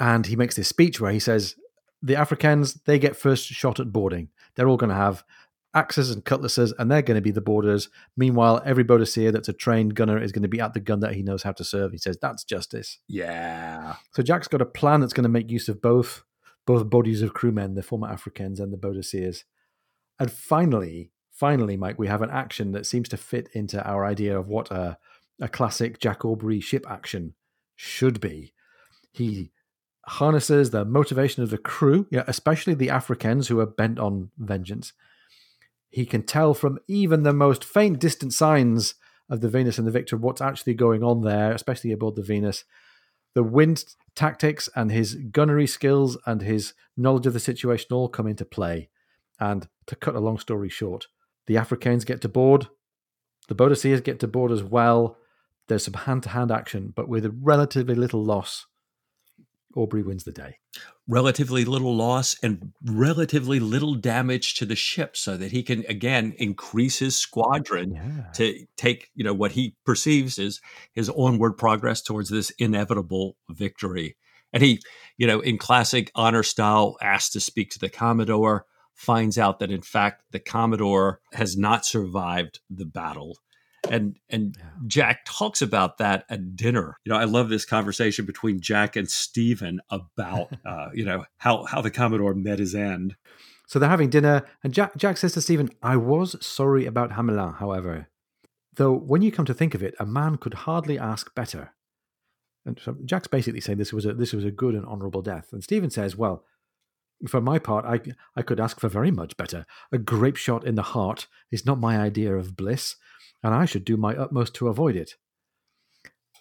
[0.00, 1.54] And he makes this speech where he says,
[2.02, 4.30] The Africans, they get first shot at boarding.
[4.54, 5.22] They're all going to have
[5.74, 7.90] axes and cutlasses, and they're going to be the boarders.
[8.16, 11.14] Meanwhile, every Boadicea that's a trained gunner is going to be at the gun that
[11.14, 11.92] he knows how to serve.
[11.92, 13.00] He says, That's justice.
[13.06, 13.96] Yeah.
[14.12, 16.24] So Jack's got a plan that's going to make use of both
[16.66, 19.44] both bodies of crewmen, the former Africans and the Boadiceas.
[20.18, 21.10] And finally,
[21.42, 24.70] finally, Mike, we have an action that seems to fit into our idea of what
[24.70, 24.96] a,
[25.40, 27.34] a classic Jack Aubrey ship action
[27.74, 28.52] should be.
[29.10, 29.50] He
[30.06, 34.92] harnesses the motivation of the crew, especially the Africans who are bent on vengeance.
[35.90, 38.94] He can tell from even the most faint distant signs
[39.28, 42.62] of the Venus and the Victor what's actually going on there, especially aboard the Venus.
[43.34, 48.28] The wind tactics and his gunnery skills and his knowledge of the situation all come
[48.28, 48.90] into play.
[49.40, 51.08] And to cut a long story short,
[51.46, 52.68] the Africans get to board,
[53.48, 55.16] the Boadiceas get to board as well.
[55.68, 58.66] There's some hand to hand action, but with a relatively little loss
[59.74, 60.58] Aubrey wins the day.
[61.08, 66.34] Relatively little loss and relatively little damage to the ship, so that he can again
[66.38, 68.30] increase his squadron yeah.
[68.34, 70.60] to take you know what he perceives as
[70.92, 74.16] his onward progress towards this inevitable victory.
[74.52, 74.80] And he,
[75.16, 78.66] you know, in classic honor style, asks to speak to the Commodore,
[79.02, 83.36] finds out that in fact the Commodore has not survived the battle
[83.90, 84.64] and and yeah.
[84.86, 86.96] Jack talks about that at dinner.
[87.04, 91.64] You know, I love this conversation between Jack and Stephen about uh, you know how
[91.64, 93.16] how the Commodore met his end.
[93.66, 97.58] So they're having dinner, and Jack Jack says to Stephen, "I was sorry about Hamelin,
[97.58, 98.08] however,
[98.74, 101.74] though when you come to think of it, a man could hardly ask better."
[102.64, 105.48] And so Jack's basically saying this was a this was a good and honourable death,
[105.52, 106.44] and Stephen says, "Well."
[107.28, 108.00] For my part, I
[108.34, 109.64] I could ask for very much better.
[109.92, 112.96] A grape shot in the heart is not my idea of bliss
[113.42, 115.16] and I should do my utmost to avoid it.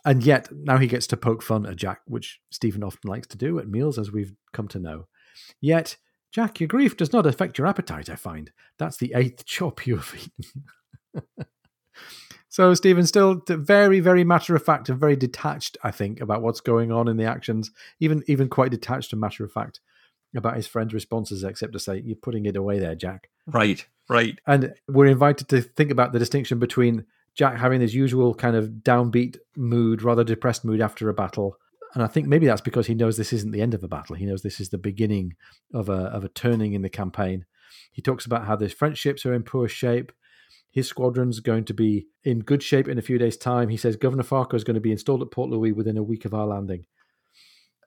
[0.03, 3.37] And yet, now he gets to poke fun at Jack, which Stephen often likes to
[3.37, 5.07] do at meals, as we've come to know.
[5.59, 5.97] Yet,
[6.31, 8.51] Jack, your grief does not affect your appetite, I find.
[8.79, 11.33] That's the eighth chop you have eaten.
[12.49, 16.61] so, Stephen, still very, very matter of fact and very detached, I think, about what's
[16.61, 19.81] going on in the actions, even, even quite detached and matter of fact
[20.35, 23.29] about his friend's responses, except to say, You're putting it away there, Jack.
[23.45, 23.85] Right.
[24.09, 24.39] Right.
[24.45, 28.69] And we're invited to think about the distinction between Jack having his usual kind of
[28.83, 31.57] downbeat mood, rather depressed mood after a battle.
[31.93, 34.15] And I think maybe that's because he knows this isn't the end of a battle.
[34.15, 35.35] He knows this is the beginning
[35.73, 37.45] of a of a turning in the campaign.
[37.91, 40.11] He talks about how the French ships are in poor shape.
[40.71, 43.67] His squadron's going to be in good shape in a few days' time.
[43.67, 46.23] He says Governor Farquhar is going to be installed at Port Louis within a week
[46.23, 46.85] of our landing.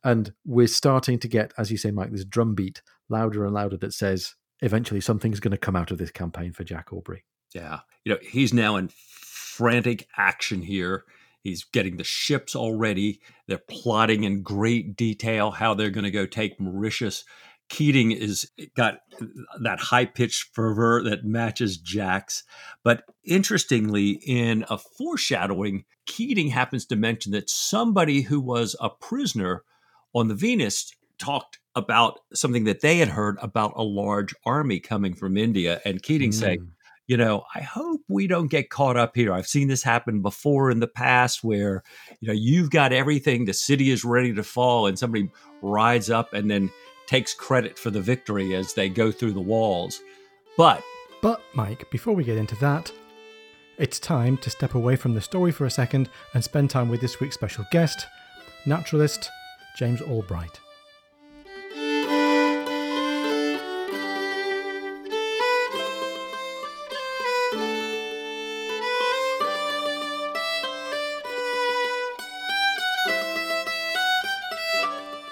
[0.05, 3.95] And we're starting to get, as you say, Mike, this drumbeat louder and louder that
[3.95, 7.25] says eventually something's going to come out of this campaign for Jack Aubrey.
[7.55, 7.81] Yeah.
[8.05, 11.05] You know, he's now in frantic action here.
[11.43, 13.21] He's getting the ships already.
[13.49, 17.25] They're plotting in great detail how they're going to go take Mauritius.
[17.69, 18.99] Keating is got
[19.63, 22.45] that high pitched fervor that matches Jack's.
[22.83, 29.65] But interestingly, in a foreshadowing, Keating happens to mention that somebody who was a prisoner
[30.15, 35.15] on the Venus talked about something that they had heard about a large army coming
[35.15, 36.35] from India, and Keating mm.
[36.35, 36.71] saying,
[37.07, 39.33] you know, I hope we don't get caught up here.
[39.33, 41.83] I've seen this happen before in the past where,
[42.21, 46.33] you know, you've got everything, the city is ready to fall, and somebody rides up
[46.33, 46.71] and then
[47.07, 50.01] takes credit for the victory as they go through the walls.
[50.57, 50.83] But
[51.21, 52.91] But Mike, before we get into that,
[53.77, 57.01] it's time to step away from the story for a second and spend time with
[57.01, 58.07] this week's special guest,
[58.65, 59.29] naturalist
[59.75, 60.61] James Albright.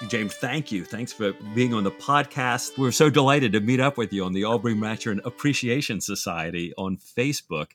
[0.09, 0.85] James, thank you.
[0.85, 2.77] Thanks for being on the podcast.
[2.77, 6.97] We're so delighted to meet up with you on the Aubrey Maturin Appreciation Society on
[6.97, 7.71] Facebook.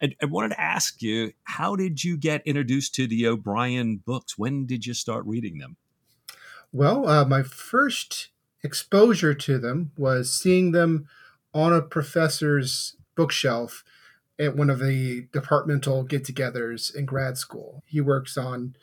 [0.00, 4.36] And I wanted to ask you, how did you get introduced to the O'Brian books?
[4.36, 5.76] When did you start reading them?
[6.72, 8.28] Well, uh, my first
[8.62, 11.06] exposure to them was seeing them
[11.54, 13.84] on a professor's bookshelf
[14.38, 17.82] at one of the departmental get togethers in grad school.
[17.86, 18.76] He works on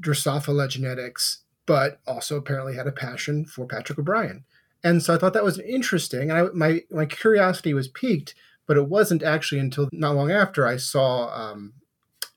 [0.00, 4.44] Drosophila genetics but also apparently had a passion for Patrick O'Brian.
[4.84, 6.30] And so I thought that was interesting.
[6.30, 8.34] And I, my, my curiosity was piqued,
[8.66, 11.74] but it wasn't actually until not long after I saw um,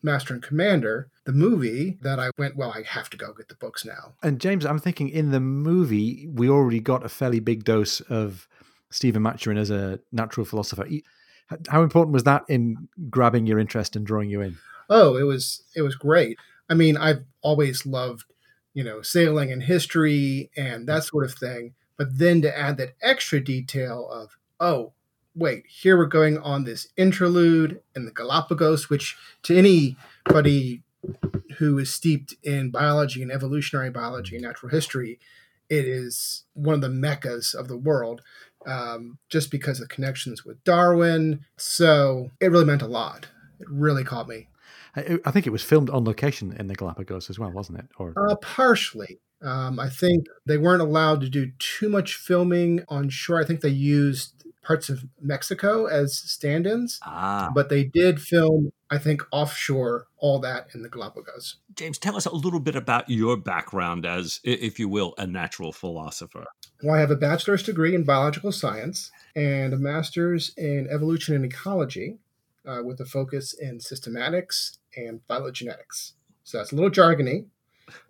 [0.04, 3.56] Master and Commander, the movie, that I went, well, I have to go get the
[3.56, 4.14] books now.
[4.24, 8.48] And James, I'm thinking in the movie, we already got a fairly big dose of
[8.92, 10.88] Stephen Maturin as a natural philosopher.
[11.70, 14.58] How important was that in grabbing your interest and drawing you in?
[14.90, 16.38] Oh, it was it was great.
[16.70, 18.26] I mean, I've always loved
[18.76, 21.74] you know, sailing and history and that sort of thing.
[21.98, 24.92] But then to add that extra detail of, oh,
[25.34, 30.84] wait, here we're going on this interlude in the Galapagos, which to anybody
[31.58, 35.20] who is steeped in biology and evolutionary biology and natural history
[35.70, 38.22] it is one of the meccas of the world
[38.68, 41.46] um, just because of connections with Darwin.
[41.58, 43.28] So it really meant a lot.
[43.60, 44.48] It really caught me.
[44.96, 47.88] I, I think it was filmed on location in the Galapagos as well, wasn't it?
[47.98, 49.20] Or Uh, partially.
[49.42, 53.40] Um, I think they weren't allowed to do too much filming on shore.
[53.40, 58.72] I think they used parts of Mexico as stand ins, Ah, but they did film,
[58.92, 61.58] I think, offshore, all that in the Galapagos.
[61.74, 65.72] James, tell us a little bit about your background as, if you will, a natural
[65.72, 66.46] philosopher.
[66.84, 71.46] Well, I have a bachelor's degree in biological science and a master's in evolution and
[71.46, 72.20] ecology
[72.68, 76.14] uh, with a focus in systematics and phylogenetics.
[76.44, 77.46] So that's a little jargony,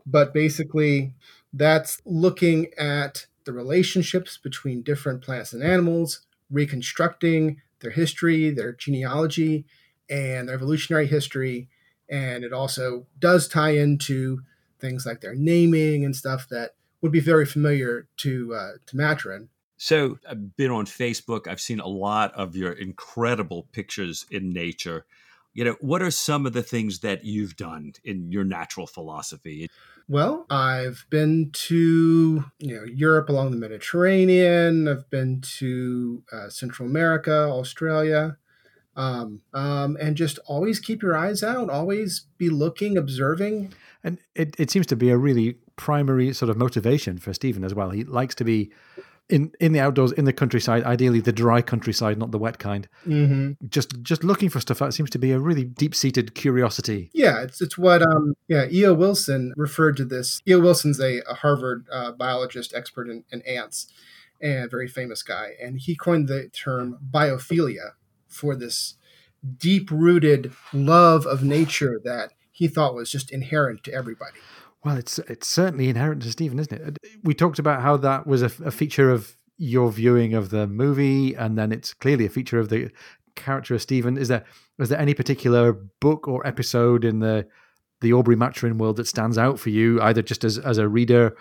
[0.05, 1.13] but basically,
[1.53, 9.65] that's looking at the relationships between different plants and animals, reconstructing their history, their genealogy,
[10.09, 11.69] and their evolutionary history.
[12.09, 14.41] And it also does tie into
[14.79, 19.49] things like their naming and stuff that would be very familiar to uh, to Maturin.
[19.77, 21.47] So I've been on Facebook.
[21.47, 25.05] I've seen a lot of your incredible pictures in nature.
[25.53, 29.69] You know, what are some of the things that you've done in your natural philosophy?
[30.07, 34.87] Well, I've been to you know Europe along the Mediterranean.
[34.87, 38.37] I've been to uh, Central America, Australia,
[38.95, 41.69] um, um, and just always keep your eyes out.
[41.69, 43.73] Always be looking, observing.
[44.03, 47.73] and it, it seems to be a really primary sort of motivation for Stephen as
[47.73, 47.89] well.
[47.89, 48.71] He likes to be
[49.27, 52.87] in in the outdoors, in the countryside, ideally the dry countryside, not the wet kind.
[53.07, 53.67] Mm-hmm.
[53.67, 54.79] Just just looking for stuff.
[54.79, 57.09] That seems to be a really deep seated curiosity.
[57.13, 58.93] Yeah, it's it's what um yeah E.O.
[58.93, 60.41] Wilson referred to this.
[60.47, 60.59] E.O.
[60.59, 63.87] Wilson's a, a Harvard uh, biologist expert in, in ants
[64.41, 67.91] and a very famous guy, and he coined the term biophilia
[68.35, 68.95] for this
[69.57, 74.37] deep rooted love of nature that he thought was just inherent to everybody.
[74.83, 76.81] Well, it's it's certainly inherent to Stephen, isn't it?
[76.87, 80.67] Uh, we talked about how that was a, a feature of your viewing of the
[80.67, 82.91] movie, and then it's clearly a feature of the
[83.35, 84.17] character of Stephen.
[84.17, 84.45] Is there
[84.79, 87.47] is there any particular book or episode in the
[88.01, 91.35] the Aubrey Maturin world that stands out for you, either just as as a reader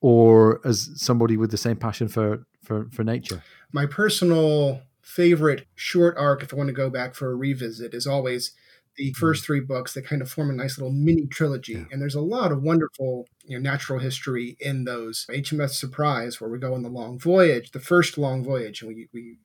[0.00, 3.42] or as somebody with the same passion for for for nature?
[3.72, 8.06] My personal favorite short arc, if I want to go back for a revisit, is
[8.06, 8.52] always
[8.96, 9.18] the mm-hmm.
[9.18, 11.74] first three books that kind of form a nice little mini trilogy.
[11.74, 11.84] Yeah.
[11.92, 15.26] And there's a lot of wonderful you know, natural history in those.
[15.30, 19.08] HMS Surprise, where we go on the long voyage, the first long voyage, and we,
[19.12, 19.38] we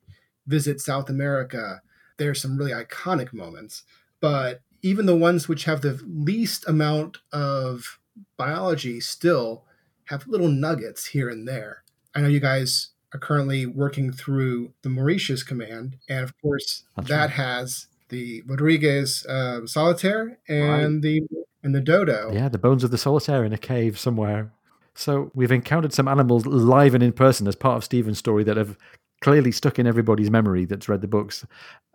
[0.48, 1.82] visit South America.
[2.18, 3.84] There's some really iconic moments.
[4.22, 8.00] But even the ones which have the least amount of
[8.38, 9.66] biology still
[10.06, 11.84] have little nuggets here and there.
[12.16, 17.10] I know you guys are currently working through the Mauritius command, and of course That's
[17.10, 17.30] that right.
[17.32, 21.22] has the Rodrigues uh, solitaire and the
[21.64, 22.32] and the dodo.
[22.34, 24.52] Yeah, the bones of the solitaire in a cave somewhere.
[24.96, 28.58] So we've encountered some animals live and in person as part of Stephen's story that
[28.58, 28.78] have
[29.22, 31.46] clearly stuck in everybody's memory that's read the books.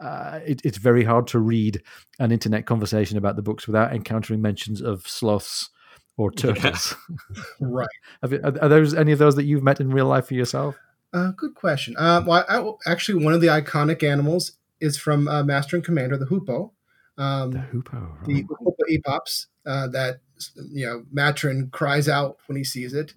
[0.00, 1.82] Uh, it, it's very hard to read
[2.18, 5.70] an internet conversation about the books without encountering mentions of sloths
[6.16, 6.94] or turtles.
[7.60, 7.88] Right.
[8.22, 10.76] Have are, are those any of those that you've met in real life for yourself?
[11.14, 11.94] Uh, good question.
[11.96, 15.84] Uh, well, I, I- actually, one of the iconic animals is from uh, Master and
[15.84, 16.72] Commander, the hoopoe.
[17.16, 18.24] Um, The hoopoe.
[18.26, 18.44] the right.
[18.48, 20.20] Upupa epops uh, that
[20.56, 23.14] you know Maturin cries out when he sees it.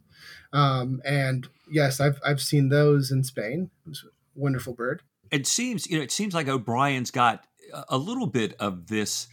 [0.53, 3.71] Um, and yes, I've I've seen those in Spain.
[3.89, 5.01] It a wonderful bird.
[5.31, 9.27] It seems, you know, it seems like O'Brian's got a- a little bit of this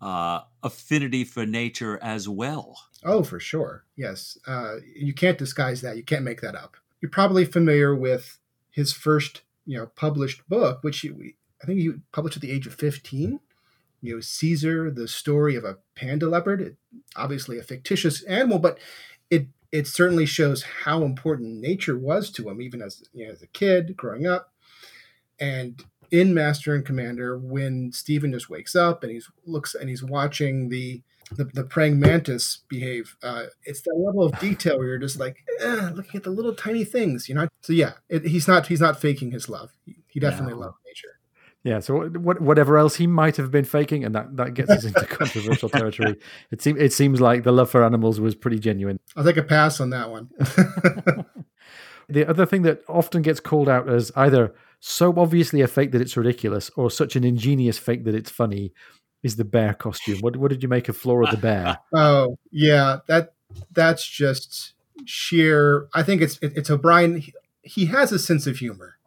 [0.00, 2.78] uh, affinity for nature as well.
[3.04, 3.84] Oh, for sure.
[3.96, 5.96] Yes, uh, you can't disguise that.
[5.96, 6.76] You can't make that up.
[7.04, 8.38] You're probably familiar with
[8.70, 11.10] his first, you know, published book, which he,
[11.62, 13.40] I think he published at the age of 15.
[14.00, 16.62] You know, Caesar, the story of a panda leopard.
[16.62, 16.76] It,
[17.14, 18.78] obviously, a fictitious animal, but
[19.28, 23.42] it it certainly shows how important nature was to him, even as you know, as
[23.42, 24.54] a kid growing up.
[25.38, 30.02] And in Master and Commander, when Stephen just wakes up and he's looks and he's
[30.02, 31.02] watching the
[31.36, 33.16] the, the praying mantis behave.
[33.22, 36.54] Uh, it's that level of detail where you're just like eh, looking at the little
[36.54, 37.48] tiny things, you know.
[37.62, 39.70] So yeah, it, he's not he's not faking his love.
[39.84, 40.60] He, he definitely No.
[40.60, 41.18] loves nature.
[41.62, 44.84] Yeah, so what, whatever else he might have been faking, and that, that gets us
[44.84, 46.16] into controversial territory.
[46.50, 49.00] It seems it seems like the love for animals was pretty genuine.
[49.16, 50.28] I'll take a pass on that one.
[52.08, 56.02] The other thing that often gets called out as either so obviously a fake that
[56.02, 58.74] it's ridiculous, or such an ingenious fake that it's funny,
[59.24, 60.20] is the bear costume.
[60.20, 61.78] What what did you make of Flora the bear?
[61.94, 63.32] oh yeah, that
[63.72, 64.74] that's just
[65.06, 65.88] sheer.
[65.94, 67.16] I think it's it, it's O'Brian.
[67.16, 68.98] He, he has a sense of humor.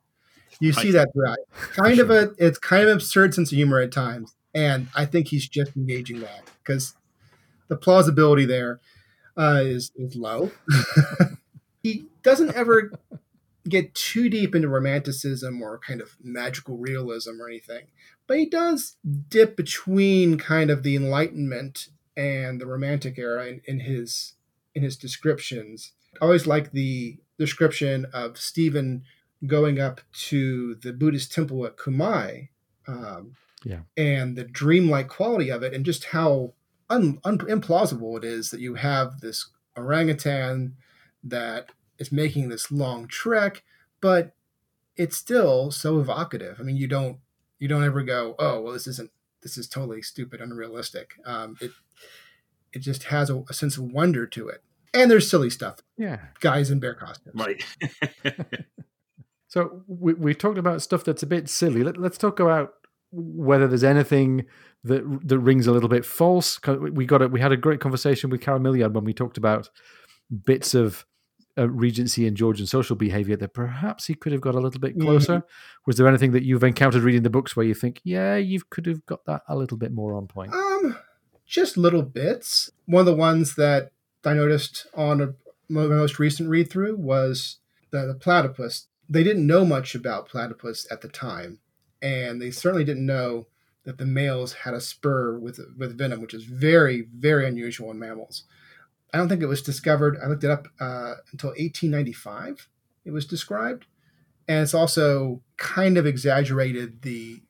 [0.60, 1.38] You see that right?
[1.74, 5.28] Kind of a it's kind of absurd sense of humor at times, and I think
[5.28, 6.96] he's just engaging that because
[7.68, 8.80] the plausibility there
[9.38, 10.52] uh, is is low.
[11.84, 12.92] he doesn't ever
[13.68, 17.88] get too deep into romanticism or kind of magical realism or anything,
[18.28, 18.98] but he does
[19.30, 24.34] dip between kind of the Enlightenment and the Romantic era in, in his
[24.76, 25.94] in his descriptions.
[26.22, 29.04] I always like the description of Stephen
[29.46, 32.50] going up to the Buddhist temple at Kumai,
[32.88, 36.54] um, yeah, and the dreamlike quality of it, and just how
[36.90, 40.76] un, un, implausible it is that you have this orangutan
[41.24, 43.64] that is making this long trek,
[44.02, 44.34] but
[44.96, 46.58] it's still so evocative.
[46.60, 47.18] I mean, you don't
[47.60, 51.16] you don't ever go, oh well, this isn't this is totally stupid, unrealistic.
[51.26, 51.72] Um, it
[52.74, 55.78] it just has a, a sense of wonder to it, and there's silly stuff.
[55.98, 57.36] Yeah, guys in bear costumes.
[57.36, 57.64] Right.
[59.48, 61.84] so we we talked about stuff that's a bit silly.
[61.84, 62.74] Let, let's talk about
[63.12, 64.46] whether there's anything
[64.84, 66.60] that that rings a little bit false.
[66.68, 67.32] We got it.
[67.32, 69.70] We had a great conversation with Carol Milliard when we talked about
[70.46, 71.06] bits of
[71.58, 75.00] uh, Regency and Georgian social behavior that perhaps he could have got a little bit
[75.00, 75.38] closer.
[75.38, 75.82] Mm-hmm.
[75.86, 78.86] Was there anything that you've encountered reading the books where you think, yeah, you could
[78.86, 80.54] have got that a little bit more on point?
[80.54, 80.98] Um,
[81.46, 82.70] just little bits.
[82.86, 83.92] One of the ones that
[84.26, 85.34] I noticed on a,
[85.70, 87.58] my most recent read through was
[87.92, 88.88] the, the platypus.
[89.10, 91.60] They didn't know much about platypus at the time,
[92.02, 93.48] and they certainly didn't know
[93.86, 97.98] that the males had a spur with with venom, which is very very unusual in
[97.98, 98.44] mammals.
[99.14, 100.18] I don't think it was discovered.
[100.24, 102.68] I looked it up uh, until 1895.
[103.06, 103.86] It was described,
[104.48, 107.42] and it's also kind of exaggerated the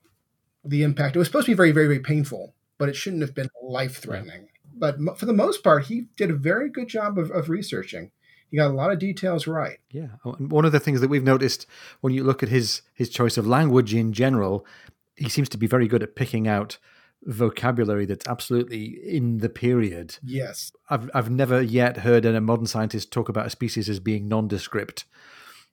[0.64, 1.16] the impact.
[1.16, 3.96] It was supposed to be very, very, very painful, but it shouldn't have been life
[3.96, 4.48] threatening.
[4.74, 8.10] But for the most part, he did a very good job of, of researching.
[8.50, 9.78] He got a lot of details right.
[9.90, 11.66] Yeah, one of the things that we've noticed
[12.00, 14.64] when you look at his his choice of language in general,
[15.16, 16.78] he seems to be very good at picking out
[17.28, 20.16] vocabulary that's absolutely in the period.
[20.24, 20.72] Yes.
[20.88, 25.04] I've I've never yet heard a modern scientist talk about a species as being nondescript,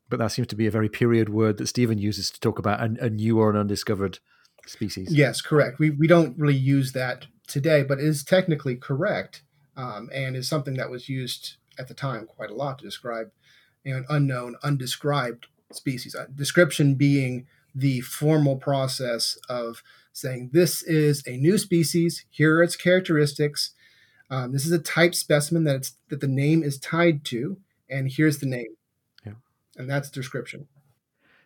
[0.10, 2.82] but that seems to be a very period word that Stephen uses to talk about
[2.82, 4.20] a, a new or an undiscovered
[4.68, 5.14] species.
[5.14, 5.80] Yes, correct.
[5.80, 9.44] We we don't really use that today, but it is technically correct,
[9.78, 13.32] um, and is something that was used at the time quite a lot to describe
[13.86, 16.16] you know, an unknown, undescribed species.
[16.16, 19.82] Uh, description being the formal process of
[20.16, 22.26] saying this is a new species.
[22.30, 23.72] Here are its characteristics.
[24.30, 27.58] Um, this is a type specimen that it's that the name is tied to,
[27.90, 28.78] and here's the name.
[29.26, 29.34] Yeah,
[29.78, 30.68] and that's description.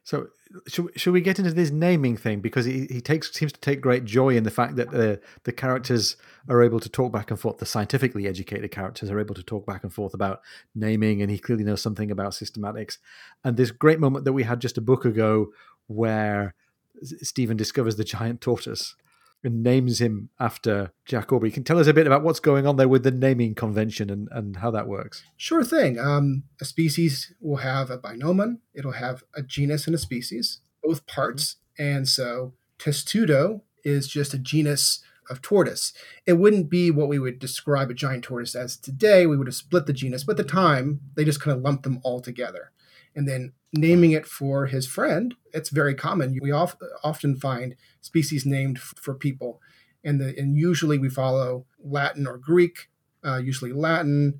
[0.04, 0.28] So
[0.68, 3.82] should, should we get into this naming thing because he, he takes seems to take
[3.82, 6.16] great joy in the fact that the the characters
[6.48, 7.58] are able to talk back and forth.
[7.58, 10.42] The scientifically educated characters are able to talk back and forth about
[10.74, 12.98] naming, and he clearly knows something about systematics.
[13.44, 15.48] And this great moment that we had just a book ago
[15.88, 16.56] where
[17.04, 18.96] Stephen discovers the giant tortoise
[19.44, 21.52] and names him after Jack Aubrey.
[21.52, 24.28] Can tell us a bit about what's going on there with the naming convention and,
[24.32, 25.24] and how that works?
[25.38, 25.98] Sure thing.
[25.98, 31.08] Um, a species will have a binomen, it'll have a genus and a species, both
[31.08, 31.56] parts.
[31.78, 35.94] And so Testudo is just a genus of tortoise.
[36.26, 39.26] It wouldn't be what we would describe a giant tortoise as today.
[39.26, 41.84] We would have split the genus, but at the time, they just kind of lumped
[41.84, 42.72] them all together.
[43.20, 45.36] And then naming it for his friend.
[45.54, 46.40] It's very common.
[46.42, 49.62] We often find species named for people,
[50.06, 52.90] and the, and usually we follow Latin or Greek,
[53.26, 54.40] uh, usually Latin,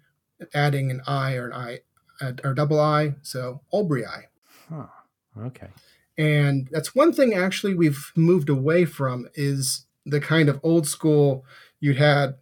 [0.54, 1.80] adding an I or an I
[2.46, 3.16] or double I.
[3.22, 4.24] So Aubreyi.
[4.70, 4.88] Huh.
[5.38, 5.68] Okay.
[6.18, 11.44] And that's one thing actually we've moved away from is the kind of old school.
[11.82, 12.36] You had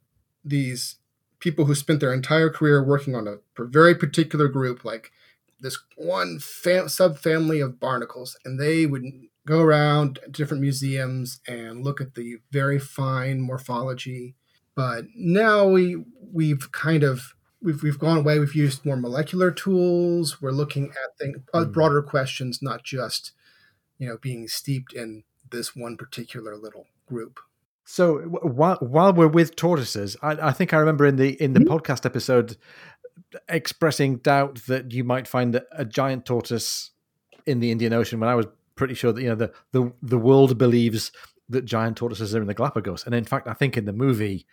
[0.46, 0.98] these
[1.40, 5.12] people who spent their entire career working on a very particular group, like
[5.60, 9.04] this one fam- subfamily of barnacles, and they would
[9.46, 14.36] go around different museums and look at the very fine morphology.
[14.76, 18.40] But now we we've kind of we've we've gone away.
[18.40, 20.42] We've used more molecular tools.
[20.42, 21.74] We're looking at things, mm.
[21.74, 23.32] broader questions, not just
[23.98, 27.40] you know being steeped in this one particular little group.
[27.90, 31.62] So while while we're with tortoises, I, I think I remember in the in the
[31.62, 31.74] mm-hmm.
[31.74, 32.58] podcast episode
[33.50, 36.92] expressing doubt that you might find a giant tortoise
[37.46, 40.18] in the Indian Ocean when I was pretty sure that you know the the, the
[40.18, 41.12] world believes
[41.50, 44.46] that giant tortoises are in the Galapagos, and in fact, I think in the movie,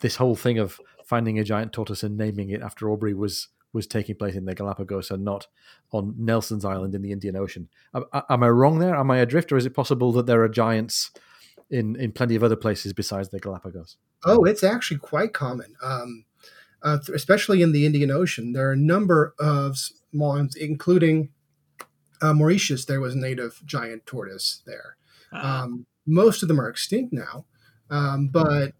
[0.00, 3.86] this whole thing of finding a giant tortoise and naming it after Aubrey was was
[3.86, 5.46] taking place in the Galapagos and not
[5.92, 7.68] on Nelson's Island in the Indian Ocean.
[7.94, 8.94] Am, am I wrong there?
[8.94, 11.10] Am I adrift, or is it possible that there are giants
[11.70, 13.96] in in plenty of other places besides the Galapagos?
[14.24, 15.74] Oh, it's actually quite common.
[15.82, 16.24] Um,
[16.82, 18.52] uh, especially in the Indian Ocean.
[18.52, 21.30] There are a number of small, including
[22.20, 22.84] uh, Mauritius.
[22.84, 24.96] There was a native giant tortoise there.
[25.32, 25.62] Ah.
[25.62, 27.44] Um, most of them are extinct now,
[27.88, 28.72] um, but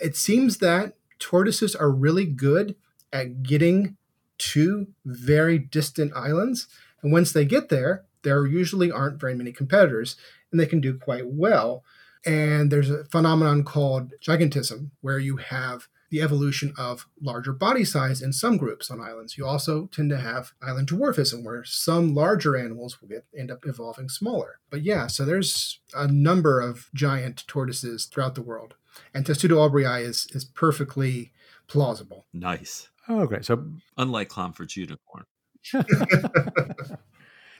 [0.00, 2.74] it seems that tortoises are really good
[3.12, 3.96] at getting
[4.38, 6.66] to very distant islands.
[7.02, 10.16] And once they get there, there usually aren't very many competitors,
[10.50, 11.84] and they can do quite well.
[12.24, 18.20] And there's a phenomenon called gigantism, where you have the evolution of larger body size
[18.20, 19.38] in some groups on islands.
[19.38, 23.64] You also tend to have island dwarfism, where some larger animals will get, end up
[23.64, 24.58] evolving smaller.
[24.70, 28.74] But yeah, so there's a number of giant tortoises throughout the world.
[29.14, 31.32] And Testudo aubreyi is, is perfectly
[31.68, 32.26] plausible.
[32.32, 32.88] Nice.
[33.08, 33.44] Oh, great.
[33.44, 33.64] So,
[33.96, 35.24] unlike Clonfert's unicorn.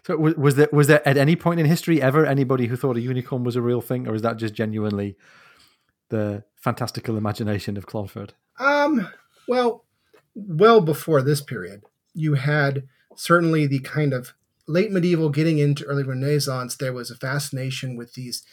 [0.05, 2.97] so was, was there was there at any point in history ever anybody who thought
[2.97, 5.17] a unicorn was a real thing, or is that just genuinely
[6.09, 8.31] the fantastical imagination of Clonfert?
[8.59, 9.09] Um.
[9.49, 9.85] Well,
[10.35, 11.83] well before this period,
[12.15, 12.85] you had
[13.17, 14.35] certainly the kind of
[14.67, 16.77] late medieval getting into early Renaissance.
[16.77, 18.45] There was a fascination with these,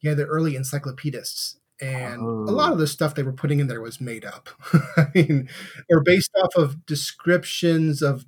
[0.00, 2.44] yeah, the early encyclopedists and oh.
[2.48, 4.48] a lot of the stuff they were putting in there was made up.
[4.96, 5.48] I mean,
[5.90, 8.24] or based off of descriptions of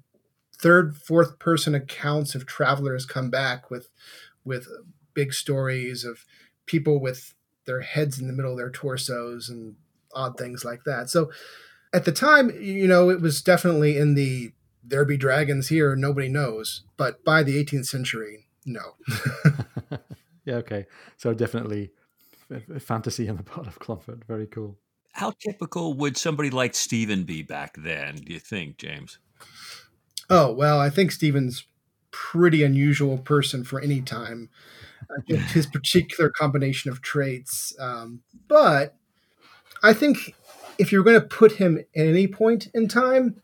[0.59, 3.89] third, fourth person accounts of travelers come back with
[4.45, 4.68] with
[5.14, 6.24] big stories of
[6.66, 7.35] people with
[7.67, 9.77] their heads in the middle of their torsos and
[10.15, 11.11] odd things like that.
[11.11, 11.31] So
[11.93, 14.53] at the time, you know, it was definitely in the
[14.87, 16.83] there be dragons here, nobody knows.
[16.97, 18.97] But by the 18th century, no.
[20.45, 20.87] yeah, okay.
[21.17, 21.91] So definitely
[22.79, 24.25] fantasy on the part of Clonfert.
[24.25, 24.77] Very cool.
[25.12, 29.19] How typical would somebody like Stephen be back then, do you think, James?
[30.29, 31.67] Oh, well, I think Stephen's
[32.11, 34.51] pretty unusual person for any time.
[35.28, 37.74] His particular combination of traits.
[37.78, 38.96] Um, but
[39.82, 40.34] I think
[40.78, 43.40] if you're going to put him at any point in time,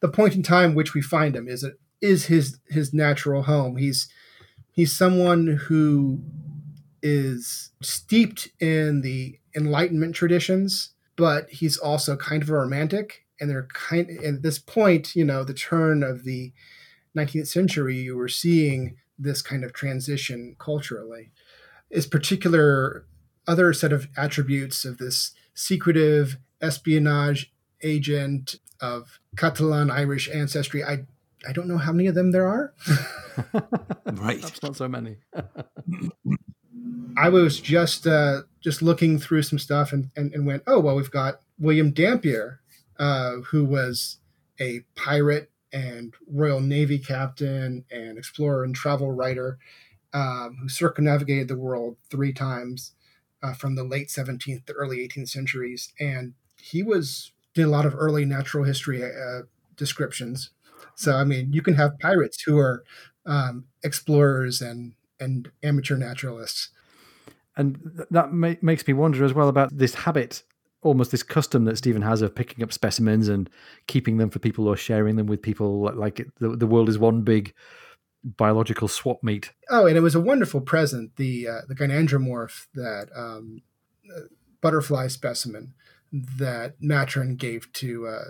[0.00, 1.66] the point in time which we find him is
[2.00, 3.76] is his his natural home.
[3.76, 4.08] He's
[4.72, 6.20] he's someone who
[7.02, 13.24] is steeped in the Enlightenment traditions, but he's also kind of a romantic.
[13.40, 16.52] And they're kind at this point, you know, the turn of the
[17.16, 21.30] 19th century, you were seeing this kind of transition culturally.
[21.90, 23.04] Is particular
[23.46, 27.52] other set of attributes of this secretive espionage
[27.82, 30.82] agent of Catalan Irish ancestry.
[30.82, 31.04] I
[31.46, 32.72] I don't know how many of them there are.
[34.12, 34.40] right.
[34.40, 35.16] That's not so many.
[37.16, 40.96] I was just uh, just looking through some stuff and, and, and went, oh well,
[40.96, 42.60] we've got William Dampier,
[42.98, 44.18] uh, who was
[44.60, 49.58] a pirate and Royal Navy captain and explorer and travel writer,
[50.14, 52.92] um, who circumnavigated the world three times
[53.42, 57.86] uh, from the late 17th to early 18th centuries, and he was did a lot
[57.86, 59.42] of early natural history uh,
[59.76, 60.50] descriptions.
[60.94, 62.84] So I mean, you can have pirates who are
[63.26, 66.70] um, explorers and and amateur naturalists
[67.56, 70.42] and that ma- makes me wonder as well about this habit
[70.84, 73.50] almost this custom that Stephen has of picking up specimens and
[73.86, 76.98] keeping them for people or sharing them with people like it, the, the world is
[76.98, 77.52] one big
[78.22, 79.52] biological swap meet.
[79.70, 83.62] Oh, and it was a wonderful present, the uh, the gynandromorph that um,
[84.14, 84.28] uh,
[84.60, 85.74] butterfly specimen
[86.12, 88.24] that Maturin gave to uh,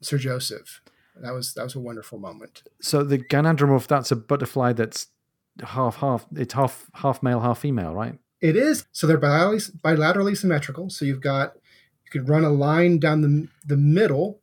[0.00, 0.80] Sir Joseph.
[1.20, 2.62] That was that was a wonderful moment.
[2.80, 5.08] So the gynandromorph, that's a butterfly that's
[5.62, 6.26] half half.
[6.34, 8.18] It's half half male, half female, right?
[8.40, 8.86] It is.
[8.92, 10.90] So they're bilaterally, bilaterally symmetrical.
[10.90, 11.54] So you've got,
[12.12, 14.40] you could run a line down the, the middle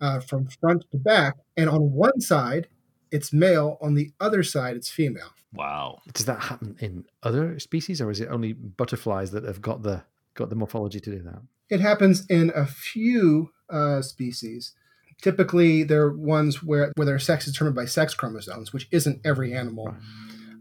[0.00, 1.34] uh, from front to back.
[1.56, 2.68] And on one side,
[3.10, 3.78] it's male.
[3.80, 5.30] On the other side, it's female.
[5.52, 6.00] Wow.
[6.12, 10.02] Does that happen in other species or is it only butterflies that have got the,
[10.34, 11.40] got the morphology to do that?
[11.70, 14.72] It happens in a few uh, species.
[15.20, 19.52] Typically, they're ones where, where their sex is determined by sex chromosomes, which isn't every
[19.52, 19.86] animal.
[19.86, 19.96] Right.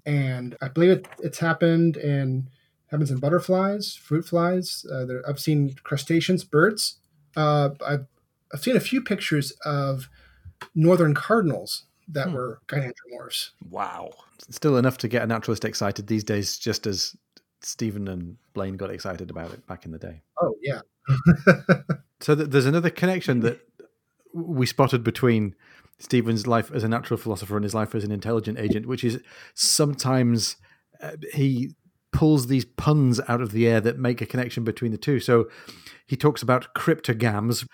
[0.05, 2.49] And I believe it, it's happened in
[2.88, 4.85] happens in butterflies, fruit flies.
[4.91, 6.99] Uh, there, I've seen crustaceans, birds.
[7.35, 8.07] Uh, I've,
[8.53, 10.09] I've seen a few pictures of
[10.73, 12.33] northern cardinals that hmm.
[12.33, 13.51] were gynandromorphs.
[13.69, 14.11] Wow.
[14.49, 17.15] Still enough to get a naturalist excited these days, just as
[17.61, 20.21] Stephen and Blaine got excited about it back in the day.
[20.41, 20.81] Oh, yeah.
[22.21, 23.59] so th- there's another connection that
[24.33, 25.55] we spotted between
[25.99, 29.19] Stephen's life as a natural philosopher and his life as an intelligent agent, which is
[29.55, 30.57] sometimes
[31.01, 31.71] uh, he
[32.11, 35.19] pulls these puns out of the air that make a connection between the two.
[35.19, 35.49] So
[36.05, 37.67] he talks about cryptogams,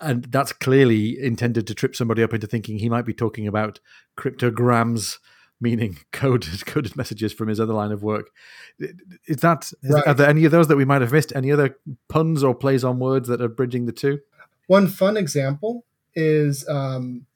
[0.00, 3.80] and that's clearly intended to trip somebody up into thinking he might be talking about
[4.16, 5.18] cryptograms,
[5.60, 8.30] meaning coded coded messages from his other line of work.
[8.78, 10.06] Is that right.
[10.06, 11.32] are there any of those that we might have missed?
[11.34, 11.76] Any other
[12.08, 14.20] puns or plays on words that are bridging the two?
[14.68, 15.84] One fun example
[16.14, 17.26] is um,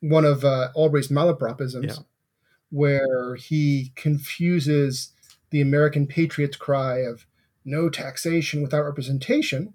[0.00, 2.02] one of uh, malapropisms, yeah.
[2.70, 5.12] where he confuses
[5.50, 7.26] the American patriots' cry of
[7.64, 9.74] no taxation without representation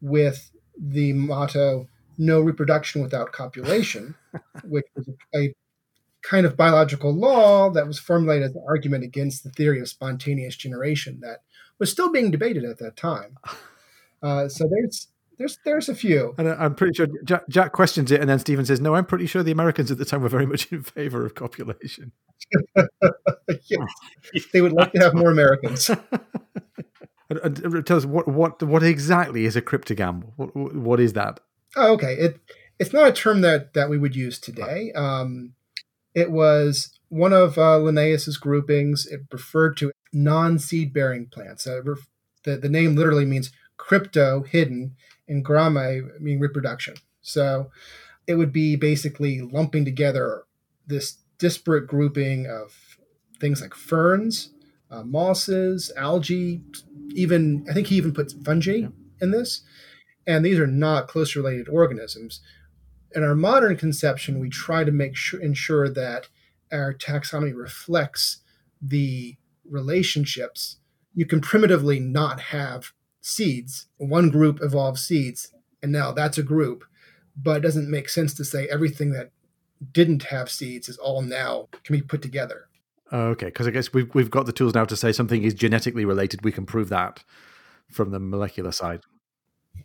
[0.00, 1.88] with the motto
[2.18, 4.14] no reproduction without copulation,
[4.64, 5.54] which was a
[6.22, 10.56] kind of biological law that was formulated as an argument against the theory of spontaneous
[10.56, 11.40] generation that
[11.78, 13.36] was still being debated at that time.
[14.24, 15.08] Uh, so there's
[15.42, 16.34] there's there's a few.
[16.38, 19.26] And I'm pretty sure Jack, Jack, questions it, and then Stephen says, "No, I'm pretty
[19.26, 22.12] sure the Americans at the time were very much in favor of copulation.
[23.64, 23.80] yes.
[24.52, 25.90] They would like to have more Americans."
[27.28, 30.22] and, and tell us what what what exactly is a cryptogam?
[30.36, 31.40] What, what is that?
[31.76, 32.14] Oh, okay.
[32.14, 32.40] It
[32.78, 34.92] it's not a term that that we would use today.
[34.94, 35.54] Um,
[36.14, 39.06] it was one of uh, Linnaeus's groupings.
[39.06, 41.66] It referred to non-seed bearing plants.
[41.66, 41.80] Uh,
[42.44, 44.94] the, the name literally means crypto, hidden,
[45.28, 46.94] and grame, mean reproduction.
[47.20, 47.70] So
[48.26, 50.44] it would be basically lumping together
[50.86, 52.98] this disparate grouping of
[53.40, 54.50] things like ferns,
[54.90, 56.62] uh, mosses, algae,
[57.14, 58.86] even, I think he even puts fungi
[59.20, 59.62] in this.
[60.26, 62.40] And these are not close related organisms.
[63.14, 66.28] In our modern conception, we try to make sure, ensure that
[66.72, 68.38] our taxonomy reflects
[68.80, 69.36] the
[69.68, 70.76] relationships.
[71.14, 72.92] You can primitively not have
[73.22, 73.86] seeds.
[73.96, 76.84] One group evolves seeds, and now that's a group.
[77.34, 79.30] But it doesn't make sense to say everything that
[79.92, 82.68] didn't have seeds is all now can be put together.
[83.10, 86.04] Okay, because I guess we've we've got the tools now to say something is genetically
[86.04, 86.44] related.
[86.44, 87.24] We can prove that
[87.90, 89.00] from the molecular side.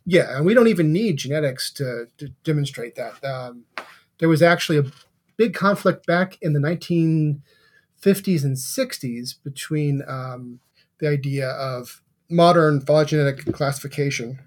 [0.05, 3.23] Yeah, and we don't even need genetics to, to demonstrate that.
[3.23, 3.65] Um,
[4.19, 4.91] there was actually a
[5.37, 10.59] big conflict back in the 1950s and 60s between um,
[10.99, 14.39] the idea of modern phylogenetic classification,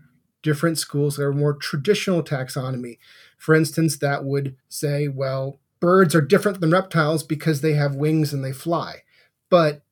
[0.42, 2.98] different schools that are more traditional taxonomy.
[3.38, 8.32] For instance, that would say, well, birds are different than reptiles because they have wings
[8.32, 9.02] and they fly.
[9.48, 9.82] But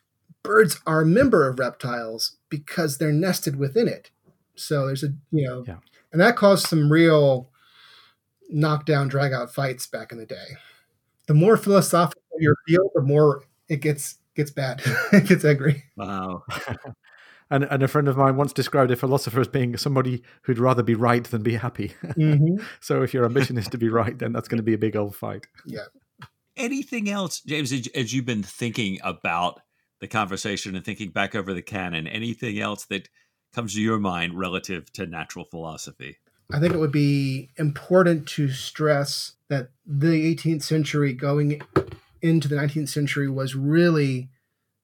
[0.43, 4.11] birds are a member of reptiles because they're nested within it.
[4.55, 5.79] So there's a, you know, yeah.
[6.13, 7.51] and that caused some real
[8.51, 10.57] knockdown, drag out fights back in the day.
[11.27, 14.81] The more philosophical your field, the more it gets gets bad.
[15.13, 15.85] it gets angry.
[15.97, 16.45] Wow.
[17.51, 20.83] And, and a friend of mine once described a philosopher as being somebody who'd rather
[20.83, 21.93] be right than be happy.
[22.05, 22.63] Mm-hmm.
[22.81, 24.97] so if your ambition is to be right, then that's going to be a big
[24.97, 25.47] old fight.
[25.65, 25.87] Yeah.
[26.57, 29.61] Anything else, James, as you've been thinking about
[30.01, 33.09] the conversation and thinking back over the canon, anything else that
[33.55, 36.19] comes to your mind relative to natural philosophy?
[36.53, 41.61] I think it would be important to stress that the 18th century going
[42.23, 44.31] into the 19th century was really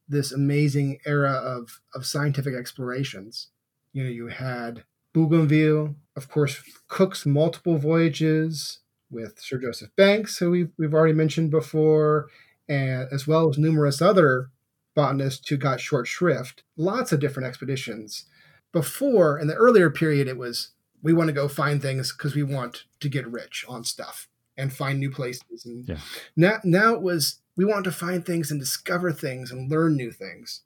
[0.08, 3.48] this amazing era of, of scientific explorations.
[3.92, 8.80] You know, you had Bougainville, of course, Cook's multiple voyages
[9.10, 12.28] with Sir Joseph Banks, who we've, we've already mentioned before,
[12.68, 14.50] and as well as numerous other
[14.94, 16.62] botanists who got short shrift.
[16.76, 18.26] Lots of different expeditions.
[18.72, 20.70] Before, in the earlier period, it was
[21.02, 24.26] we want to go find things because we want to get rich on stuff
[24.56, 25.64] and find new places.
[25.64, 25.98] And yeah.
[26.36, 30.10] now, now it was we want to find things and discover things and learn new
[30.10, 30.62] things.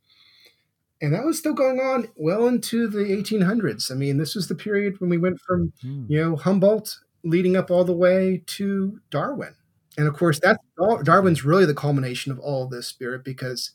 [1.00, 3.90] And that was still going on well into the 1800s.
[3.90, 6.06] I mean, this was the period when we went from, mm.
[6.08, 9.54] you know, Humboldt leading up all the way to Darwin.
[9.96, 10.58] And of course, that's
[11.04, 13.72] Darwin's really the culmination of all this spirit because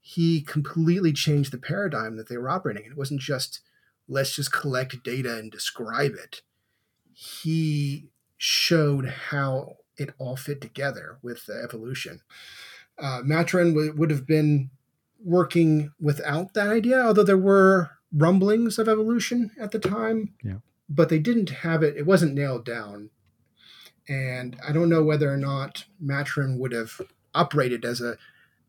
[0.00, 2.92] he completely changed the paradigm that they were operating in.
[2.92, 3.60] It wasn't just
[4.08, 6.42] let's just collect data and describe it.
[7.12, 12.22] He showed how it all fit together with evolution.
[12.98, 14.70] Uh, Maturin w- would have been
[15.22, 20.34] working without that idea, although there were rumblings of evolution at the time.
[20.42, 20.58] Yeah.
[20.88, 23.10] But they didn't have it, it wasn't nailed down.
[24.08, 27.00] And I don't know whether or not Maturin would have
[27.34, 28.16] operated as a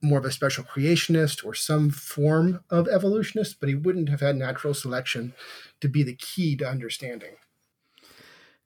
[0.01, 4.35] more of a special creationist or some form of evolutionist, but he wouldn't have had
[4.35, 5.33] natural selection
[5.81, 7.35] to be the key to understanding.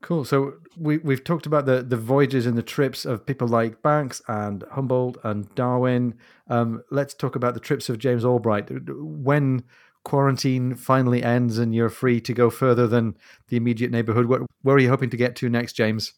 [0.04, 0.26] Cool.
[0.26, 4.22] So we we've talked about the the voyages and the trips of people like Banks
[4.28, 6.16] and Humboldt and Darwin.
[6.50, 8.70] Um, let's talk about the trips of James Albright.
[8.90, 9.64] When
[10.04, 13.16] quarantine finally ends and you're free to go further than
[13.48, 16.12] the immediate neighborhood, where, where are you hoping to get to next, James?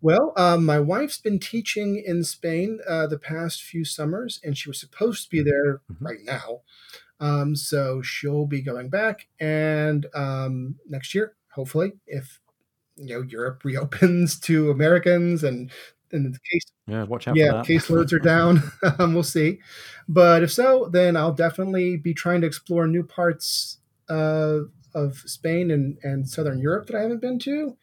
[0.00, 4.70] Well, um, my wife's been teaching in Spain uh, the past few summers, and she
[4.70, 6.06] was supposed to be there mm-hmm.
[6.06, 6.60] right now.
[7.18, 12.38] Um, so she'll be going back, and um, next year, hopefully, if
[12.98, 15.70] you know Europe reopens to Americans and
[16.10, 18.62] in the case yeah watch out yeah caseloads are down.
[18.98, 19.58] Um, we'll see.
[20.08, 23.78] But if so then I'll definitely be trying to explore new parts
[24.08, 24.60] uh,
[24.94, 27.76] of Spain and and southern Europe that I haven't been to.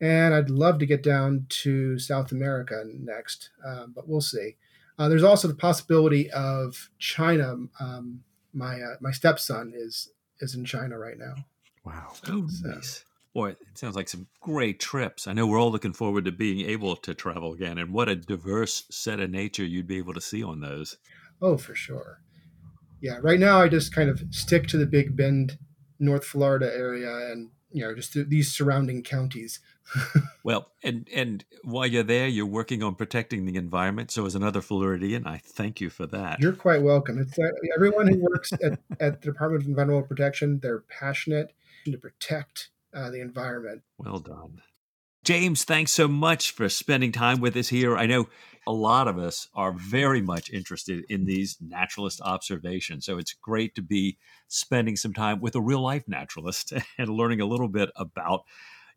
[0.00, 4.56] And I'd love to get down to South America next um, but we'll see.
[4.98, 7.56] Uh, there's also the possibility of China.
[7.80, 8.22] Um,
[8.54, 11.34] my uh, my stepson is is in China right now.
[11.84, 12.12] Wow.
[12.28, 13.04] Oh so, nice
[13.36, 15.26] Boy, it sounds like some great trips.
[15.26, 18.16] I know we're all looking forward to being able to travel again, and what a
[18.16, 20.96] diverse set of nature you'd be able to see on those.
[21.42, 22.22] Oh, for sure.
[23.02, 25.58] Yeah, right now I just kind of stick to the Big Bend,
[25.98, 29.60] North Florida area, and you know just these surrounding counties.
[30.42, 34.10] well, and and while you're there, you're working on protecting the environment.
[34.10, 36.40] So, as another Floridian, I thank you for that.
[36.40, 37.18] You're quite welcome.
[37.18, 40.60] It's uh, everyone who works at, at the Department of Environmental Protection.
[40.62, 41.52] They're passionate
[41.84, 43.82] to protect uh, the environment.
[43.98, 44.62] Well done.
[45.24, 47.96] James, thanks so much for spending time with us here.
[47.96, 48.28] I know
[48.66, 53.06] a lot of us are very much interested in these naturalist observations.
[53.06, 54.18] So it's great to be
[54.48, 58.44] spending some time with a real life naturalist and learning a little bit about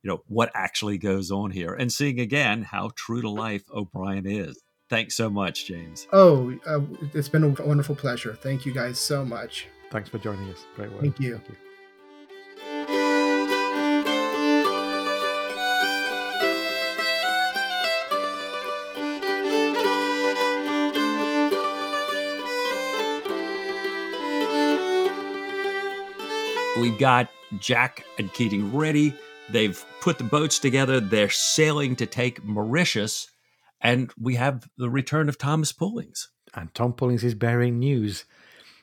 [0.03, 4.25] you know what actually goes on here and seeing again how true to life O'Brian
[4.25, 4.61] is.
[4.89, 6.07] Thanks so much, James.
[6.13, 6.79] Oh, uh,
[7.13, 8.33] it's been a wonderful pleasure.
[8.33, 9.67] Thank you guys so much.
[9.91, 10.65] Thanks for joining us.
[10.75, 11.01] Great work.
[11.01, 11.37] Thank you.
[11.37, 11.68] Thank you.
[26.79, 29.13] We've got Jack and Keating ready.
[29.49, 31.01] They've put the boats together.
[31.01, 33.29] They're sailing to take Mauritius.
[33.81, 36.29] And we have the return of Thomas Pullings.
[36.53, 38.23] And Tom Pullings is bearing news.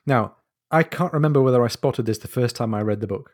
[0.04, 0.36] Now,
[0.70, 3.30] I can't remember whether I spotted this the first time I read the book,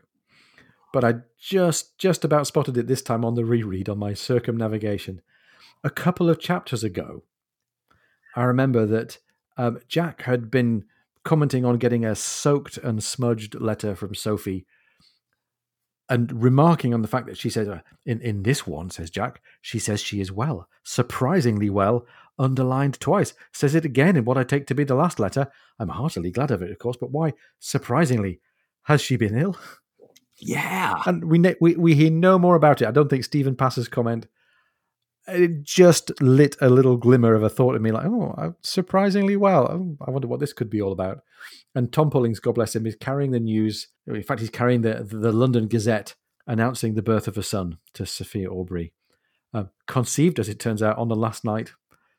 [0.92, 5.22] but I just just about spotted it this time on the reread on my circumnavigation.
[5.82, 7.24] A couple of chapters ago,
[8.36, 9.18] I remember that
[9.56, 10.84] um, Jack had been
[11.24, 14.66] commenting on getting a soaked and smudged letter from Sophie
[16.08, 19.40] and remarking on the fact that she says, uh, in, in this one, says Jack,
[19.60, 22.06] she says she is well, surprisingly well,
[22.38, 23.34] underlined twice.
[23.52, 25.50] Says it again in what I take to be the last letter.
[25.78, 27.32] I'm heartily glad of it, of course, but why?
[27.60, 28.40] Surprisingly,
[28.82, 29.56] has she been ill?
[30.36, 31.00] Yeah.
[31.06, 32.88] And we, we, we hear no more about it.
[32.88, 34.26] I don't think Stephen Passer's comment
[35.28, 39.68] it just lit a little glimmer of a thought in me like, oh, surprisingly well.
[39.70, 41.22] Oh, I wonder what this could be all about.
[41.74, 43.88] And Tom Pullings, God bless him, is carrying the news.
[44.06, 46.14] In fact, he's carrying the, the London Gazette
[46.46, 48.92] announcing the birth of a son to Sophia Aubrey.
[49.54, 51.72] Uh, conceived, as it turns out, on the last night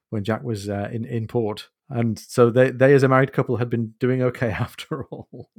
[0.10, 1.70] when Jack was uh, in, in port.
[1.90, 5.50] And so they, they, as a married couple, had been doing okay after all.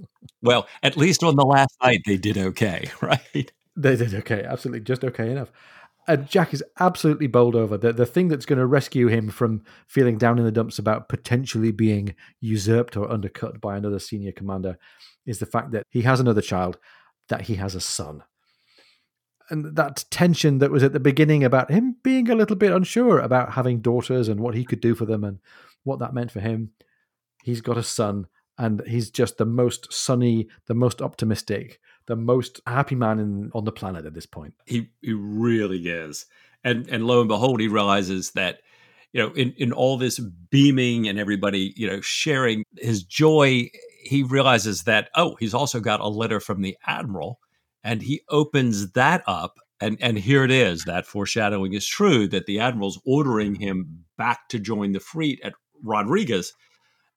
[0.41, 3.53] well, at least on the last night, they did okay, right?
[3.77, 5.51] They did okay, absolutely, just okay enough
[6.07, 7.77] and Jack is absolutely bowled over.
[7.77, 11.09] The the thing that's going to rescue him from feeling down in the dumps about
[11.09, 14.79] potentially being usurped or undercut by another senior commander
[15.27, 16.79] is the fact that he has another child,
[17.29, 18.23] that he has a son.
[19.51, 23.19] And that tension that was at the beginning about him being a little bit unsure
[23.21, 25.39] about having daughters and what he could do for them and
[25.83, 26.71] what that meant for him.
[27.43, 28.27] He's got a son,
[28.57, 33.65] and he's just the most sunny, the most optimistic, the most happy man in, on
[33.65, 34.55] the planet at this point.
[34.67, 36.27] He he really is.
[36.63, 38.61] And and lo and behold, he realizes that
[39.13, 40.19] you know in in all this
[40.51, 43.71] beaming and everybody you know sharing his joy,
[44.03, 47.41] he realizes that oh, he's also got a letter from the admiral,
[47.83, 49.59] and he opens that up.
[49.81, 54.49] And, and here it is that foreshadowing is true that the admiral's ordering him back
[54.49, 55.53] to join the fleet at
[55.83, 56.55] Rodrigues.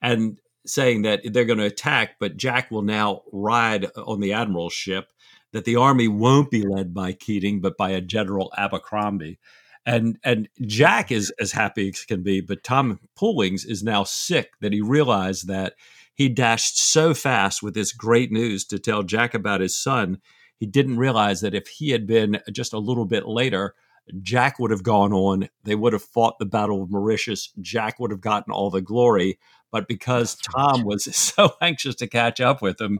[0.02, 4.74] And saying that they're going to attack, but Jack will now ride on the admiral's
[4.74, 5.12] ship.
[5.54, 9.40] That the army won't be led by Keating, but by a General Abercrombie.
[9.86, 14.52] And and Jack is as happy as can be, but Tom Pullings is now sick
[14.60, 15.76] that he realized that
[16.14, 20.20] he dashed so fast with this great news to tell Jack about his son.
[20.58, 23.76] He didn't realize that if he had been just a little bit later,
[24.22, 25.50] Jack would have gone on.
[25.64, 27.54] They would have fought the Battle of Mauritius.
[27.62, 29.40] Jack would have gotten all the glory.
[29.72, 33.00] But because Tom was so anxious to catch up with him,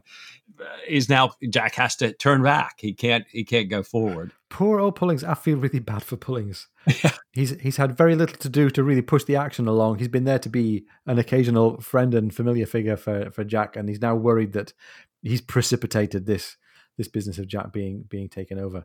[0.60, 2.76] uh, he's now Jack has to turn back.
[2.78, 4.32] He can't he can't go forward.
[4.50, 5.24] Poor old Pullings.
[5.24, 6.68] I feel really bad for Pullings.
[7.04, 7.12] Yeah.
[7.32, 9.98] He's he's had very little to do to really push the action along.
[9.98, 13.88] He's been there to be an occasional friend and familiar figure for, for Jack, and
[13.88, 14.72] he's now worried that
[15.22, 16.56] he's precipitated this
[16.96, 18.84] this business of Jack being being taken over.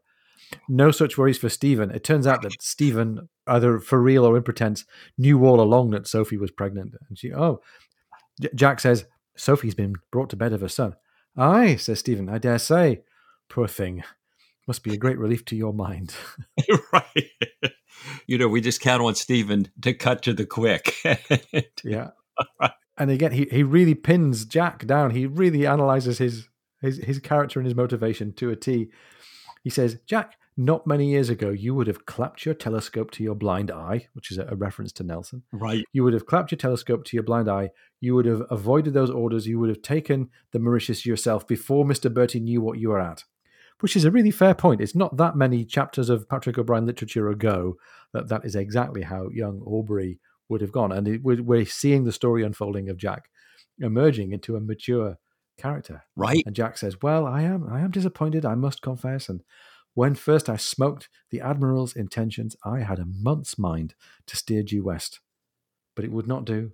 [0.67, 1.91] No such worries for Stephen.
[1.91, 4.85] It turns out that Stephen, either for real or in pretense,
[5.17, 6.95] knew all along that Sophie was pregnant.
[7.09, 7.61] And she, oh,
[8.41, 9.05] J- Jack says,
[9.35, 10.95] Sophie's been brought to bed of her son.
[11.35, 13.01] Aye, says Stephen, I dare say.
[13.49, 14.03] Poor thing.
[14.67, 16.13] Must be a great relief to your mind.
[16.93, 17.29] right.
[18.27, 20.95] You know, we just count on Stephen to cut to the quick.
[21.83, 22.09] yeah.
[22.97, 25.11] And again, he, he really pins Jack down.
[25.11, 26.49] He really analyzes his,
[26.81, 28.89] his his character and his motivation to a T.
[29.63, 33.33] He says, Jack, not many years ago, you would have clapped your telescope to your
[33.33, 35.43] blind eye, which is a reference to Nelson.
[35.51, 35.83] Right.
[35.93, 37.71] You would have clapped your telescope to your blind eye.
[38.01, 39.47] You would have avoided those orders.
[39.47, 42.13] You would have taken the Mauritius yourself before Mr.
[42.13, 43.23] Bertie knew what you were at.
[43.79, 44.79] which is a really fair point.
[44.79, 47.75] It's not that many chapters of Patrick O'Brian literature ago
[48.13, 50.91] that that is exactly how young Aubrey would have gone.
[50.91, 53.25] And it, we're seeing the story unfolding of Jack
[53.79, 55.17] emerging into a mature
[55.57, 56.03] character.
[56.15, 56.43] Right.
[56.45, 59.43] And Jack says, "Well, I am I am disappointed, I must confess, and
[59.93, 63.93] when first I smoked the Admiral's intentions, I had a month's mind
[64.25, 65.19] to steer due west.
[65.95, 66.71] But it would not do.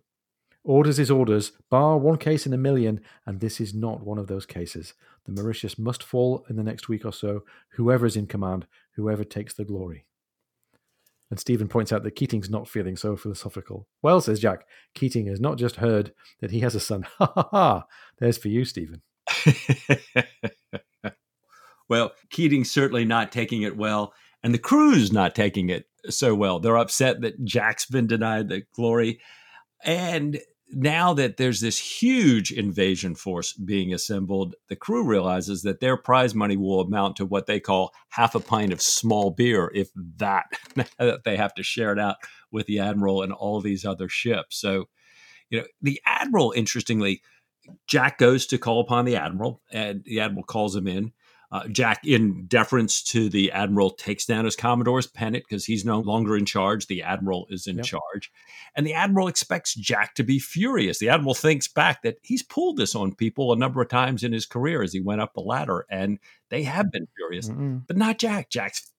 [0.63, 4.27] Orders is orders, bar one case in a million, and this is not one of
[4.27, 4.93] those cases.
[5.25, 9.23] The Mauritius must fall in the next week or so, whoever is in command, whoever
[9.23, 10.05] takes the glory.
[11.29, 13.87] And Stephen points out that Keating's not feeling so philosophical.
[14.01, 14.65] Well, says Jack,
[14.95, 17.05] Keating has not just heard that he has a son.
[17.19, 17.83] Ha ha ha!
[18.17, 19.01] There's for you, Stephen.
[21.89, 26.59] well, Keating's certainly not taking it well, and the crew's not taking it so well.
[26.59, 29.19] They're upset that Jack's been denied the glory.
[29.83, 30.39] And
[30.71, 36.35] now that there's this huge invasion force being assembled, the crew realizes that their prize
[36.35, 40.45] money will amount to what they call half a pint of small beer, if that,
[40.99, 42.17] that they have to share it out
[42.51, 44.59] with the admiral and all these other ships.
[44.59, 44.85] So,
[45.49, 47.21] you know, the admiral, interestingly,
[47.87, 51.13] Jack goes to call upon the admiral, and the admiral calls him in.
[51.51, 55.99] Uh, Jack, in deference to the admiral, takes down his commodore's pennant because he's no
[55.99, 56.85] longer in charge.
[56.85, 57.85] The admiral is in yep.
[57.85, 58.31] charge.
[58.75, 60.99] And the admiral expects Jack to be furious.
[60.99, 64.31] The admiral thinks back that he's pulled this on people a number of times in
[64.31, 66.19] his career as he went up the ladder, and
[66.49, 68.49] they have been furious, mm but not Jack.
[68.49, 68.91] Jack's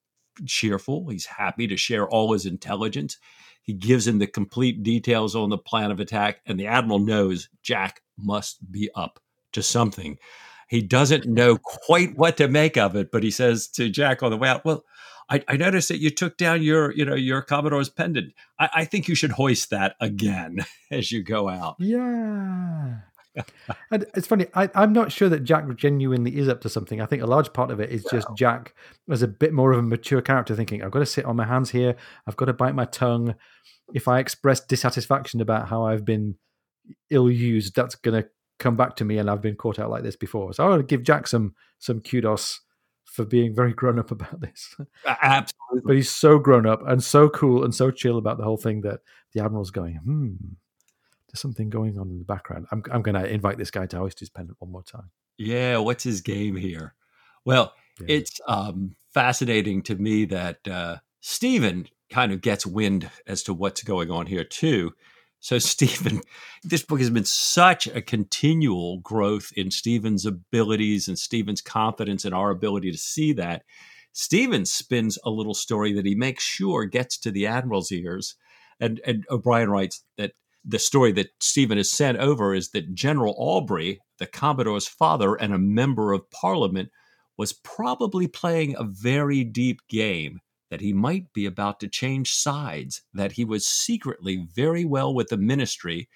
[0.47, 1.09] cheerful.
[1.09, 3.19] He's happy to share all his intelligence.
[3.63, 7.49] He gives him the complete details on the plan of attack, and the admiral knows
[7.63, 9.21] Jack must be up
[9.53, 10.19] to something.
[10.71, 14.31] He doesn't know quite what to make of it, but he says to Jack on
[14.31, 14.85] the way out, "Well,
[15.29, 18.33] I, I noticed that you took down your, you know, your Commodore's pendant.
[18.61, 20.59] I, I think you should hoist that again
[20.93, 22.99] as you go out." Yeah.
[23.91, 24.47] and it's funny.
[24.55, 27.01] I, am not sure that Jack genuinely is up to something.
[27.01, 28.73] I think a large part of it is just Jack
[29.11, 31.47] as a bit more of a mature character, thinking, "I've got to sit on my
[31.47, 31.97] hands here.
[32.29, 33.35] I've got to bite my tongue.
[33.93, 36.37] If I express dissatisfaction about how I've been
[37.11, 38.29] ill used, that's going to
[38.61, 40.53] come back to me and I've been caught out like this before.
[40.53, 42.61] So I want to give Jack some some kudos
[43.05, 44.77] for being very grown up about this.
[45.23, 45.83] Absolutely.
[45.85, 48.83] but he's so grown up and so cool and so chill about the whole thing
[48.83, 49.01] that
[49.33, 50.35] the admiral's going, hmm,
[51.27, 52.67] there's something going on in the background.
[52.71, 55.11] I'm I'm going to invite this guy to hoist his pendant one more time.
[55.39, 56.95] Yeah, what's his game here?
[57.45, 58.07] Well, yeah.
[58.09, 63.83] it's um, fascinating to me that uh, Stephen kind of gets wind as to what's
[63.83, 64.93] going on here too.
[65.41, 66.21] So, Stephen,
[66.63, 72.33] this book has been such a continual growth in Stephen's abilities and Stephen's confidence in
[72.33, 73.63] our ability to see that.
[74.13, 78.35] Stephen spins a little story that he makes sure gets to the Admiral's ears.
[78.81, 80.33] And, and O'Brian writes that
[80.65, 85.55] the story that Stephen has sent over is that General Aubrey, the Commodore's father and
[85.55, 86.91] a member of Parliament,
[87.39, 90.41] was probably playing a very deep game
[90.71, 95.29] that he might be about to change sides, that he was secretly very well with
[95.29, 96.09] the ministry,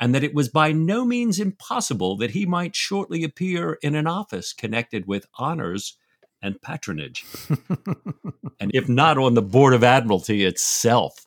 [0.00, 4.06] and that it was by no means impossible that he might shortly appear in an
[4.06, 5.96] office connected with honors
[6.40, 7.24] and patronage.
[8.60, 11.26] and if not on the Board of Admiralty itself.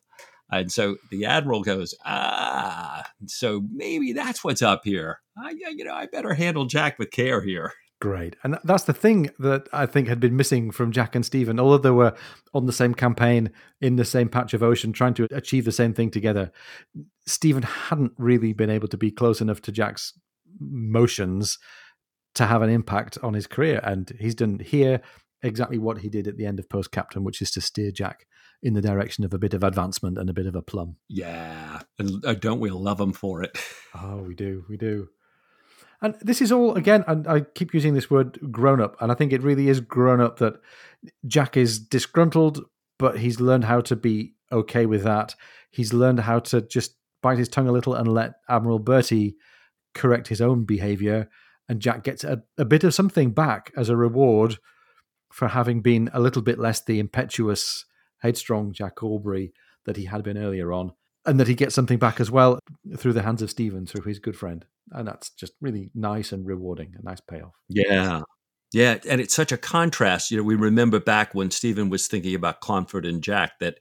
[0.49, 5.21] And so the admiral goes, ah, so maybe that's what's up here.
[5.37, 7.73] I, you know, I better handle Jack with care here.
[8.01, 8.35] Great.
[8.43, 11.59] And that's the thing that I think had been missing from Jack and Stephen.
[11.59, 12.15] Although they were
[12.51, 15.93] on the same campaign, in the same patch of ocean, trying to achieve the same
[15.93, 16.51] thing together,
[17.27, 20.17] Stephen hadn't really been able to be close enough to Jack's
[20.59, 21.59] motions
[22.33, 23.79] to have an impact on his career.
[23.83, 25.01] And he's done here
[25.43, 28.25] exactly what he did at the end of Post Captain, which is to steer Jack
[28.63, 30.95] in the direction of a bit of advancement and a bit of a plum.
[31.07, 31.81] Yeah.
[31.99, 33.57] And uh, don't we love him for it?
[33.93, 34.63] Oh, we do.
[34.69, 35.09] We do.
[36.01, 39.15] And this is all again, and I keep using this word grown up, and I
[39.15, 40.55] think it really is grown up that
[41.27, 42.65] Jack is disgruntled,
[42.97, 45.35] but he's learned how to be okay with that.
[45.69, 49.35] He's learned how to just bite his tongue a little and let Admiral Bertie
[49.93, 51.29] correct his own behavior.
[51.69, 54.57] And Jack gets a, a bit of something back as a reward
[55.31, 57.85] for having been a little bit less the impetuous,
[58.17, 59.53] headstrong Jack Aubrey
[59.85, 60.93] that he had been earlier on
[61.25, 62.59] and that he gets something back as well
[62.97, 64.65] through the hands of Stephen, through his good friend.
[64.91, 67.53] And that's just really nice and rewarding, a nice payoff.
[67.69, 68.21] Yeah.
[68.73, 68.97] Yeah.
[69.07, 70.31] And it's such a contrast.
[70.31, 73.79] You know, we remember back when Stephen was thinking about Clonfert and Jack that,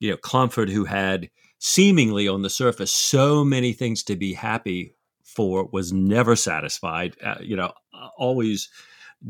[0.00, 4.94] you know, Clonfert, who had seemingly on the surface so many things to be happy
[5.24, 7.72] for, was never satisfied, uh, you know,
[8.18, 8.68] always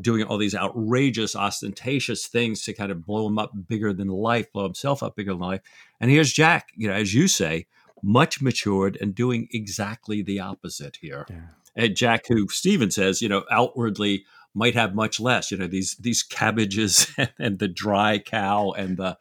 [0.01, 4.53] doing all these outrageous, ostentatious things to kind of blow him up bigger than life,
[4.53, 5.61] blow himself up bigger than life.
[6.01, 7.67] And here's Jack, you know, as you say,
[8.03, 11.27] much matured and doing exactly the opposite here.
[11.29, 11.37] Yeah.
[11.75, 14.25] And Jack, who Stephen says, you know, outwardly
[14.55, 15.51] might have much less.
[15.51, 19.17] You know, these these cabbages and the dry cow and the,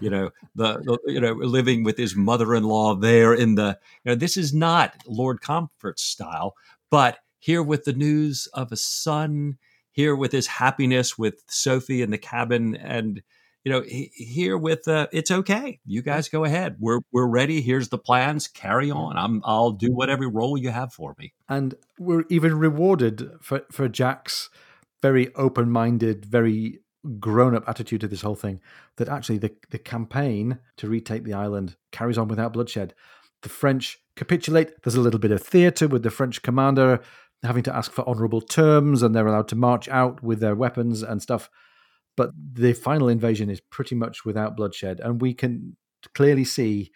[0.00, 3.78] you know, the, the you know living with his mother-in-law there in the.
[4.04, 6.54] You know, this is not Lord Clonfert's style,
[6.90, 9.58] but here with the news of a son,
[9.96, 13.22] here with his happiness with Sophie in the cabin, and
[13.64, 15.80] you know, here with uh, it's okay.
[15.86, 16.76] You guys go ahead.
[16.78, 17.62] We're we're ready.
[17.62, 18.46] Here's the plans.
[18.46, 19.16] Carry on.
[19.16, 21.32] I'm I'll do whatever role you have for me.
[21.48, 24.50] And we're even rewarded for for Jack's
[25.02, 26.80] very open minded, very
[27.18, 28.60] grown up attitude to this whole thing.
[28.98, 32.94] That actually the the campaign to retake the island carries on without bloodshed.
[33.42, 34.82] The French capitulate.
[34.82, 37.00] There's a little bit of theatre with the French commander
[37.42, 41.02] having to ask for honourable terms, and they're allowed to march out with their weapons
[41.02, 41.50] and stuff.
[42.16, 45.76] But the final invasion is pretty much without bloodshed, and we can
[46.14, 46.90] clearly see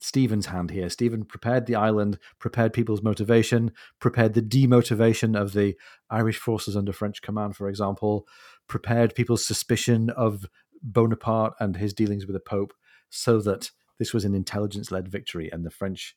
[0.00, 0.88] Stephen's hand here.
[0.88, 5.76] Stephen prepared the island, prepared people's motivation, prepared the demotivation of the
[6.10, 8.26] Irish forces under French command, for example,
[8.66, 10.46] prepared people's suspicion of
[10.82, 12.72] Bonaparte and his dealings with the Pope,
[13.10, 16.16] so that this was an intelligence led victory and the French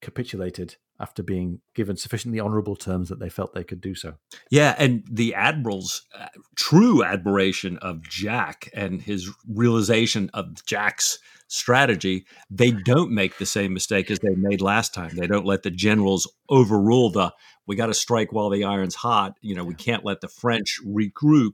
[0.00, 4.14] capitulated after being given sufficiently honorable terms that they felt they could do so.
[4.50, 6.26] Yeah, and the admiral's uh,
[6.56, 13.72] true admiration of Jack and his realization of Jack's strategy, they don't make the same
[13.72, 15.14] mistake as they made last time.
[15.14, 17.32] They don't let the generals overrule the
[17.68, 20.80] we got to strike while the iron's hot, you know, we can't let the French
[20.84, 21.52] regroup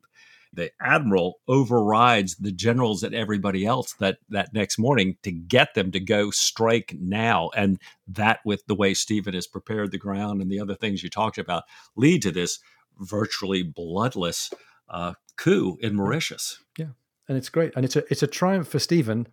[0.54, 5.90] the admiral overrides the generals and everybody else that that next morning to get them
[5.92, 7.50] to go strike now.
[7.56, 11.10] And that with the way stephen has prepared the ground and the other things you
[11.10, 11.64] talked about
[11.96, 12.58] lead to this
[12.98, 14.52] virtually bloodless
[14.88, 16.60] uh, coup in mauritius.
[16.78, 16.88] Yeah.
[17.28, 17.72] And it's great.
[17.74, 19.26] And it's a it's a triumph for stephen.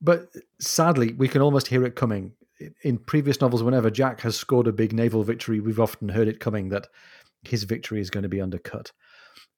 [0.00, 0.28] But
[0.60, 2.32] sadly we can almost hear it coming.
[2.82, 6.40] In previous novels whenever jack has scored a big naval victory we've often heard it
[6.40, 6.88] coming that
[7.42, 8.90] his victory is going to be undercut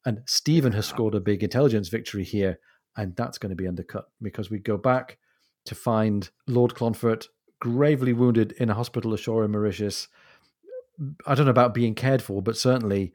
[0.04, 2.58] and Stephen has scored a big intelligence victory here,
[2.96, 5.18] and that's going to be undercut because we go back
[5.66, 7.26] to find Lord Clonfert
[7.60, 10.08] gravely wounded in a hospital ashore in Mauritius.
[11.26, 13.12] I don't know about being cared for, but certainly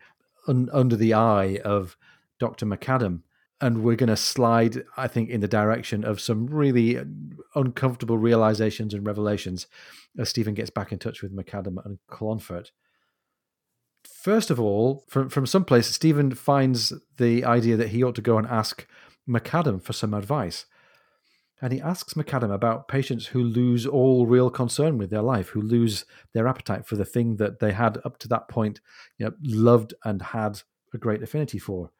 [0.47, 1.97] un- under the eye of
[2.39, 2.65] Dr.
[2.65, 3.21] McAdam.
[3.61, 6.99] And we're going to slide, I think, in the direction of some really
[7.55, 9.67] uncomfortable realizations and revelations
[10.19, 12.71] as Stephen gets back in touch with McAdam and Clonfert.
[14.25, 18.23] First of all, from from some place, Stephen finds the idea that he ought to
[18.23, 18.87] go and ask
[19.29, 20.65] McAdam for some advice.
[21.61, 25.61] And he asks McAdam about patients who lose all real concern with their life, who
[25.61, 28.81] lose their appetite for the thing that they had up to that point
[29.19, 31.91] you know, loved and had a great affinity for.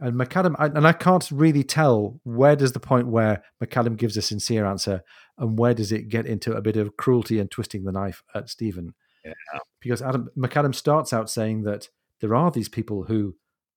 [0.00, 4.22] And McAdam, and I can't really tell where does the point where McAdam gives a
[4.22, 5.04] sincere answer
[5.38, 8.50] and where does it get into a bit of cruelty and twisting the knife at
[8.50, 8.94] Stephen.
[9.24, 9.32] Yeah.
[9.80, 11.88] Because Adam McAdam starts out saying that
[12.20, 13.36] there are these people who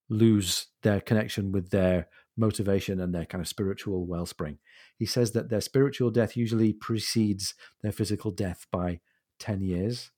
[0.10, 4.58] lose their connection with their motivation and their kind of spiritual wellspring.
[4.98, 9.00] He says that their spiritual death usually precedes their physical death by
[9.40, 10.12] 10 years.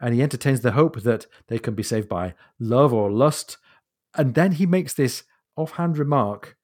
[0.00, 3.58] And he entertains the hope that they can be saved by love or lust.
[4.16, 5.24] And then he makes this
[5.56, 6.56] offhand remark,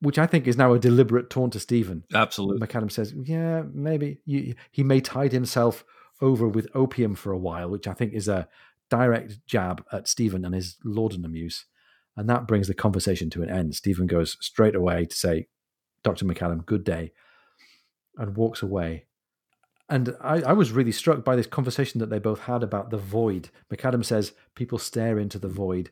[0.00, 2.04] which I think is now a deliberate taunt to Stephen.
[2.14, 2.66] Absolutely.
[2.66, 4.20] McAdam says, Yeah, maybe.
[4.24, 5.84] You, he may tide himself
[6.20, 8.48] over with opium for a while, which I think is a
[8.90, 11.66] direct jab at Stephen and his laudanum use.
[12.16, 13.76] And that brings the conversation to an end.
[13.76, 15.46] Stephen goes straight away to say,
[16.02, 16.24] Dr.
[16.24, 17.12] McAdam, good day,
[18.16, 19.06] and walks away.
[19.88, 22.98] And I, I, was really struck by this conversation that they both had about the
[22.98, 23.48] void.
[23.72, 25.90] McAdam says people stare into the void.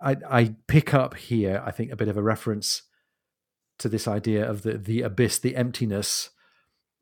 [0.00, 2.82] I, I pick up here, I think, a bit of a reference
[3.78, 6.30] to this idea of the, the abyss, the emptiness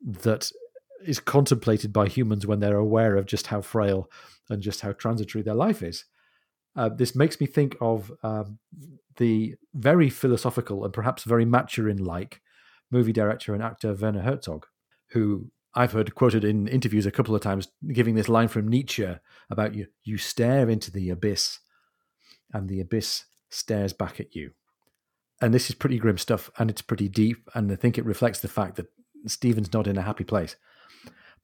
[0.03, 0.51] that
[1.05, 4.09] is contemplated by humans when they're aware of just how frail
[4.49, 6.05] and just how transitory their life is.
[6.75, 8.59] Uh, this makes me think of um,
[9.17, 12.41] the very philosophical and perhaps very Maturin like
[12.89, 14.65] movie director and actor Werner Herzog,
[15.09, 19.07] who I've heard quoted in interviews a couple of times giving this line from Nietzsche
[19.49, 21.59] about you you stare into the abyss
[22.53, 24.51] and the abyss stares back at you.
[25.41, 27.49] And this is pretty grim stuff and it's pretty deep.
[27.55, 28.87] And I think it reflects the fact that
[29.27, 30.55] Stephen's not in a happy place.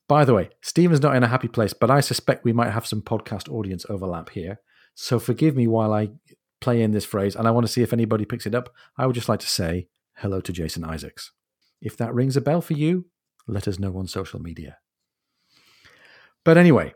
[0.08, 2.88] By the way, Stephen's not in a happy place, but I suspect we might have
[2.88, 4.60] some podcast audience overlap here.
[4.96, 6.12] So forgive me while I
[6.62, 8.74] play in this phrase, and I want to see if anybody picks it up.
[8.98, 11.32] I would just like to say hello to Jason Isaacs.
[11.82, 13.06] If that rings a bell for you,
[13.48, 14.78] let us know on social media.
[16.44, 16.94] But anyway,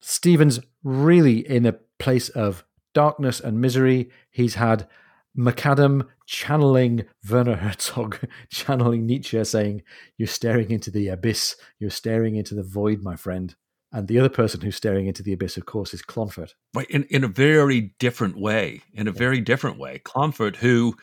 [0.00, 4.10] Stephen's really in a place of darkness and misery.
[4.30, 4.88] He's had
[5.36, 8.18] McAdam channeling Werner Herzog,
[8.50, 9.82] channeling Nietzsche, saying,
[10.16, 13.54] You're staring into the abyss, you're staring into the void, my friend.
[13.92, 16.54] And the other person who's staring into the abyss, of course, is Clonfert.
[16.74, 18.80] Right, in, in a very different way.
[18.92, 20.00] In a very different way.
[20.04, 20.96] Clonfert, who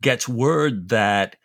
[0.00, 1.36] gets word that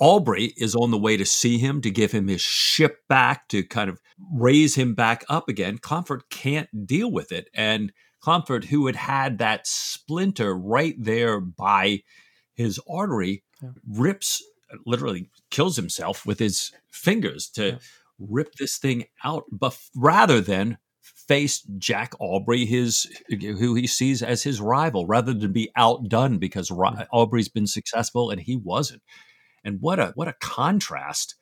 [0.00, 3.62] Aubrey is on the way to see him to give him his ship back to
[3.62, 4.00] kind of
[4.32, 5.76] raise him back up again.
[5.76, 7.50] Clonfert can't deal with it.
[7.52, 7.92] And
[8.24, 12.02] Clonfert, who had had that splinter right there by
[12.54, 13.70] his artery, yeah.
[13.88, 14.42] rips,
[14.84, 17.78] literally kills himself with his fingers to yeah.
[18.18, 24.42] rip this thing out, but rather than face Jack Aubrey, his who he sees as
[24.42, 26.70] his rival, rather than be outdone because.
[27.12, 29.02] Aubrey's been successful and he wasn't.
[29.64, 31.36] And what a what a contrast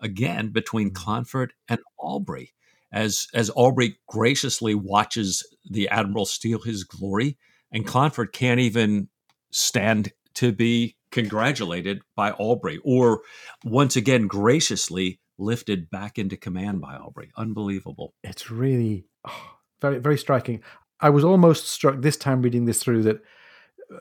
[0.00, 1.10] again between mm-hmm.
[1.10, 2.54] Clonfert and Aubrey
[2.96, 7.36] as as Aubrey graciously watches the admiral steal his glory,
[7.70, 9.08] and Clonfert can't even
[9.50, 13.20] stand to be congratulated by Aubrey, or
[13.64, 17.30] once again graciously lifted back into command by Aubrey.
[17.36, 18.14] Unbelievable.
[18.24, 20.62] It's really oh, very very striking.
[20.98, 23.20] I was almost struck this time reading this through that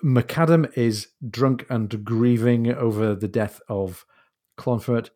[0.04, 4.06] McAdam is drunk and grieving over the death of
[4.58, 5.10] Clonfert.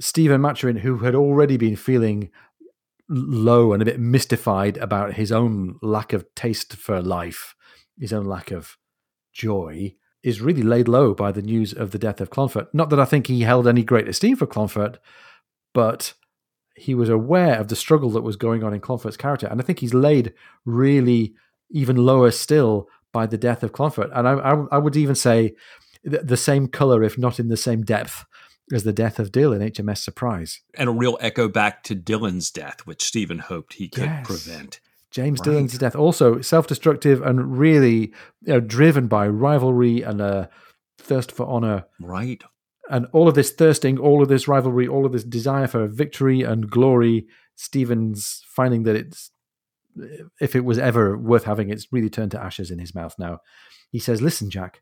[0.00, 2.30] Stephen Maturin, who had already been feeling
[3.12, 7.54] low and a bit mystified about his own lack of taste for life,
[7.98, 8.78] his own lack of
[9.32, 12.68] joy, is really laid low by the news of the death of Clonfert.
[12.72, 14.96] Not that I think he held any great esteem for Clonfert,
[15.74, 16.14] but
[16.74, 19.46] he was aware of the struggle that was going on in Clonfert's character.
[19.46, 20.32] And I think he's laid
[20.64, 21.34] really
[21.70, 24.10] even lower still by the death of Clonfert.
[24.14, 25.54] And I, I, I would even say
[26.04, 28.24] the same color, if not in the same depth,
[28.72, 30.60] as the death of Dillon, HMS Surprise.
[30.74, 34.26] And a real echo back to Dillon's death, which Stephen hoped he could yes.
[34.26, 34.80] prevent.
[35.10, 35.44] James right.
[35.44, 40.48] Dillon's death, also self destructive and really you know, driven by rivalry and a
[40.98, 41.84] thirst for honor.
[42.00, 42.42] Right.
[42.90, 46.42] And all of this thirsting, all of this rivalry, all of this desire for victory
[46.42, 49.30] and glory, Stephen's finding that it's,
[50.40, 53.38] if it was ever worth having, it's really turned to ashes in his mouth now.
[53.90, 54.80] He says, Listen, Jack,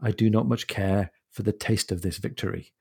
[0.00, 2.72] I do not much care for the taste of this victory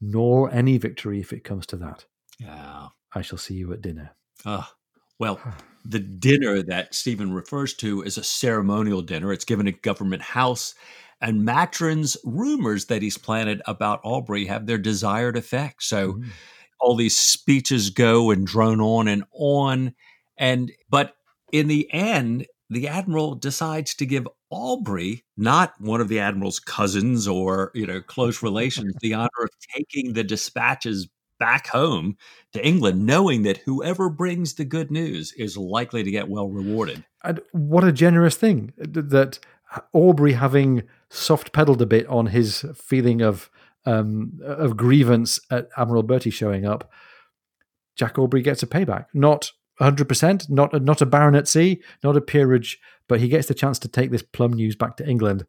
[0.00, 2.04] nor any victory if it comes to that.
[2.38, 2.88] Yeah.
[3.14, 4.14] I shall see you at dinner.
[4.44, 4.74] Ah,
[5.18, 5.40] well,
[5.84, 9.32] the dinner that Stephen refers to is a ceremonial dinner.
[9.32, 10.74] It's given at Government House,
[11.20, 15.82] and Maturin's rumors that he's planted about Aubrey have their desired effect.
[15.82, 16.26] So mm.
[16.78, 19.94] all these speeches go and drone on and on.
[20.36, 21.16] And but
[21.52, 27.26] in the end, the admiral decides to give Aubrey, not one of the admiral's cousins
[27.26, 32.16] or you know close relations, the honor of taking the dispatches back home
[32.52, 37.04] to England, knowing that whoever brings the good news is likely to get well rewarded.
[37.24, 39.38] And what a generous thing that
[39.92, 43.50] Aubrey, having soft pedaled a bit on his feeling of
[43.84, 46.90] um, of grievance at Admiral Bertie showing up,
[47.96, 49.06] Jack Aubrey gets a payback.
[49.14, 52.78] Not 100%, not not a baronetcy, not a peerage,
[53.08, 55.46] but he gets the chance to take this plum news back to England.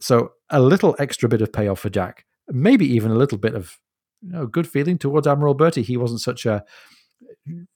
[0.00, 3.78] So a little extra bit of payoff for Jack, maybe even a little bit of
[4.22, 5.82] you know, good feeling towards Admiral Bertie.
[5.82, 6.64] He wasn't such a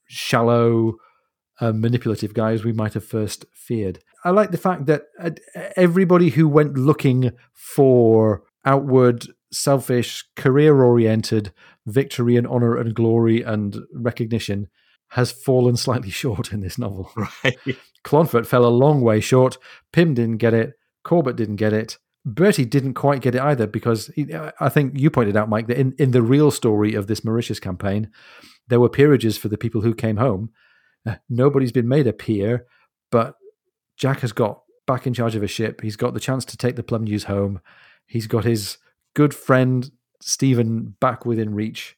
[0.09, 0.95] shallow,
[1.61, 4.01] uh, manipulative guy as we might have first feared.
[4.25, 5.31] I like the fact that uh,
[5.77, 11.53] everybody who went looking for outward, selfish, career oriented
[11.87, 14.69] victory and honor and glory and recognition
[15.13, 17.11] has fallen slightly short in this novel.
[17.45, 17.57] Right.
[18.05, 19.59] Clonfert fell a long way short.
[19.93, 20.73] Pym didn't get it.
[21.05, 21.99] Corbett didn't get it.
[22.25, 24.27] Bertie didn't quite get it either because he,
[24.61, 27.61] I think you pointed out, Mike, that in, in the real story of this Mauritius
[27.61, 28.11] campaign,
[28.69, 30.51] there were peerages for the people who came home.
[31.07, 32.67] Uh, nobody's been made a peer,
[33.11, 33.37] but
[33.97, 35.81] Jack has got back in charge of a ship.
[35.81, 37.61] He's got the chance to take the Plum News home.
[38.07, 38.79] He's got his
[39.15, 39.91] good friend
[40.21, 41.97] Stephen back within reach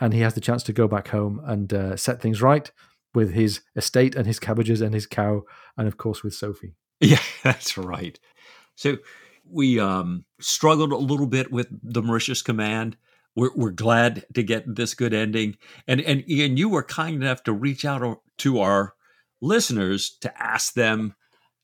[0.00, 2.70] and he has the chance to go back home and uh, set things right
[3.14, 5.42] with his estate and his cabbages and his cow,
[5.76, 6.74] and of course with Sophie.
[7.02, 8.20] Yeah, that's right.
[8.74, 8.98] So
[9.50, 12.98] we um, struggled a little bit with the Mauritius command.
[13.34, 15.56] We're, we're glad to get this good ending,
[15.88, 18.92] and and Ian, you were kind enough to reach out to our
[19.40, 21.14] listeners to ask them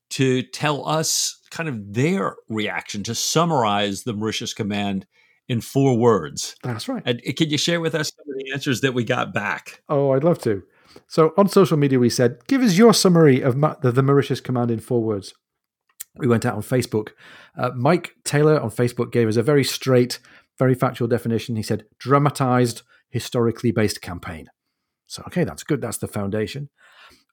[0.09, 5.07] to tell us kind of their reaction to summarize the Mauritius command
[5.49, 6.57] in four words.
[6.63, 7.03] That's right.
[7.07, 9.83] And can you share with us some of the answers that we got back?
[9.89, 10.63] Oh, I'd love to.
[11.09, 14.71] So on social media, we said, give us your summary of the, the Mauritius command
[14.71, 15.35] in four words.
[16.17, 17.11] We went out on Facebook.
[17.57, 20.19] Uh, Mike Taylor on Facebook gave us a very straight,
[20.59, 21.57] very factual definition.
[21.57, 24.49] He said, dramatized, historically based campaign.
[25.07, 25.81] So, okay, that's good.
[25.81, 26.71] That's the foundation.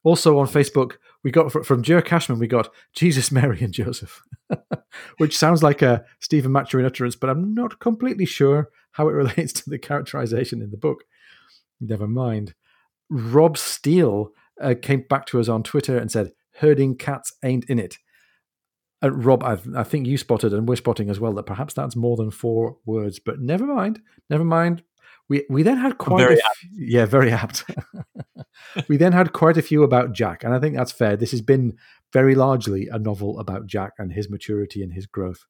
[0.04, 4.22] Also on Facebook, we got from Joe Cashman, we got Jesus, Mary, and Joseph,
[5.16, 9.52] which sounds like a Stephen Maturin utterance, but I'm not completely sure how it relates
[9.54, 11.04] to the characterization in the book.
[11.80, 12.54] Never mind.
[13.10, 17.78] Rob Steele uh, came back to us on Twitter and said, "Herding cats ain't in
[17.78, 17.98] it."
[19.02, 21.96] Uh, Rob, I, I, think you spotted, and we're spotting as well, that perhaps that's
[21.96, 23.18] more than four words.
[23.18, 24.00] But never mind,
[24.30, 24.82] never mind.
[25.28, 27.64] We we then had quite very a f- yeah, very apt.
[28.88, 31.16] we then had quite a few about Jack, and I think that's fair.
[31.16, 31.76] This has been
[32.12, 35.44] very largely a novel about Jack and his maturity and his growth.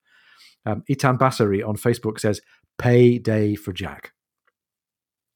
[0.64, 2.40] Um, Itan Basari on Facebook says,
[2.78, 4.12] "Pay day for Jack,"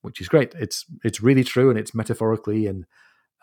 [0.02, 0.54] which is great.
[0.54, 2.86] It's it's really true, and it's metaphorically and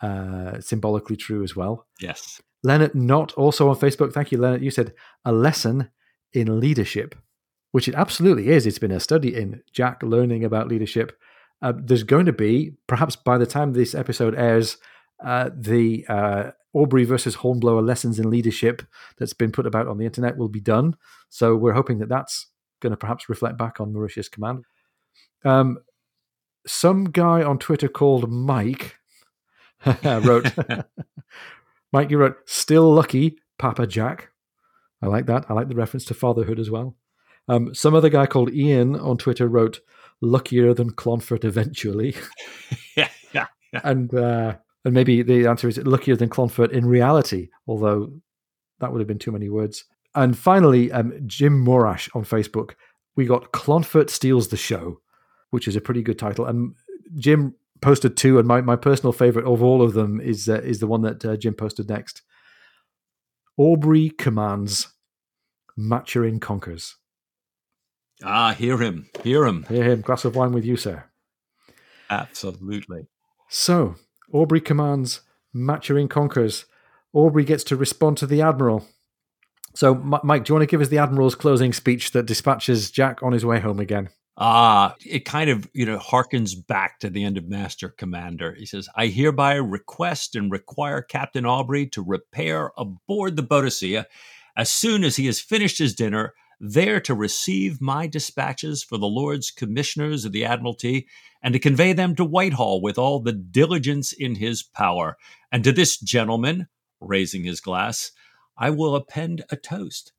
[0.02, 1.86] uh, symbolically true as well.
[2.00, 2.40] Yes.
[2.62, 4.12] Leonard Not also on Facebook.
[4.12, 4.62] Thank you, Leonard.
[4.62, 4.92] You said
[5.24, 5.90] a lesson
[6.32, 7.14] in leadership,
[7.72, 8.66] which it absolutely is.
[8.66, 11.18] It's been a study in Jack learning about leadership.
[11.62, 14.76] Uh, there's going to be, perhaps by the time this episode airs,
[15.24, 18.82] uh, the uh, Aubrey versus Hornblower lessons in leadership
[19.18, 20.96] that's been put about on the internet will be done.
[21.30, 22.48] So we're hoping that that's
[22.80, 24.64] going to perhaps reflect back on Mauritius Command.
[25.44, 25.78] Um,
[26.66, 28.96] some guy on Twitter called Mike
[30.04, 30.52] wrote,
[31.92, 34.30] Mike, you wrote, still lucky, Papa Jack.
[35.02, 35.46] I like that.
[35.48, 36.96] I like the reference to fatherhood as well.
[37.48, 39.80] Um, some other guy called Ian on Twitter wrote,
[40.20, 42.16] luckier than Clonfert eventually.
[42.96, 43.80] yeah, yeah, yeah.
[43.84, 48.12] And uh, and maybe the answer is luckier than Clonfert in reality, although
[48.80, 49.84] that would have been too many words.
[50.14, 52.74] And finally, um, Jim Morash on Facebook,
[53.16, 55.00] we got Clonfert Steals the Show,
[55.50, 56.46] which is a pretty good title.
[56.46, 56.74] And
[57.16, 60.80] Jim posted two, and my, my personal favorite of all of them is uh, is
[60.80, 62.22] the one that uh, Jim posted next.
[63.58, 64.88] Aubrey commands,
[65.76, 66.96] Maturin conquers.
[68.24, 70.00] Ah, hear him, hear him, hear him.
[70.00, 71.04] Glass of wine with you, sir.
[72.08, 73.06] Absolutely.
[73.48, 73.96] So
[74.32, 75.20] Aubrey commands,
[75.54, 76.66] Maturin conquers.
[77.12, 78.86] Aubrey gets to respond to the admiral.
[79.74, 83.22] So, Mike, do you want to give us the admiral's closing speech that dispatches Jack
[83.22, 84.08] on his way home again?
[84.38, 88.54] Ah, it kind of, you know, harkens back to the end of Master Commander.
[88.54, 94.04] He says, I hereby request and require Captain Aubrey to repair aboard the Boadicea
[94.56, 99.06] as soon as he has finished his dinner, there to receive my dispatches for the
[99.06, 101.06] Lords Commissioners of the Admiralty,
[101.42, 105.16] and to convey them to Whitehall with all the diligence in his power.
[105.52, 106.68] And to this gentleman,
[107.00, 108.12] raising his glass,
[108.56, 110.12] I will append a toast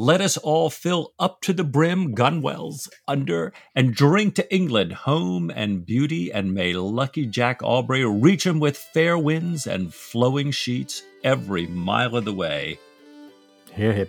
[0.00, 5.50] let us all fill up to the brim gunwales under and drink to England, home
[5.50, 11.02] and beauty, and may lucky Jack Aubrey reach him with fair winds and flowing sheets
[11.24, 12.78] every mile of the way.
[13.72, 14.08] Hear him.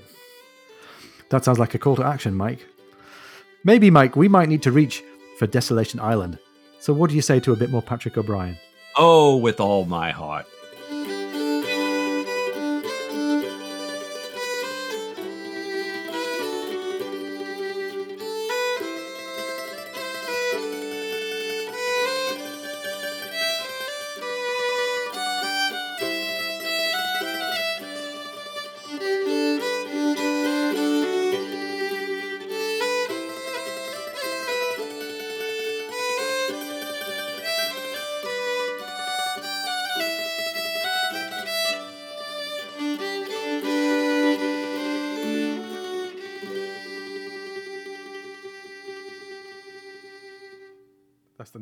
[1.30, 2.66] That sounds like a call to action, Mike.
[3.64, 5.04] Maybe, Mike, we might need to reach
[5.38, 6.40] for Desolation Island.
[6.80, 8.58] So, what do you say to a bit more Patrick O'Brian?
[8.98, 10.46] Oh, with all my heart.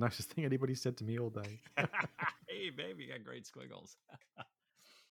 [0.08, 1.60] Nicest thing anybody said to me all day.
[1.78, 3.98] hey, baby, you got great squiggles.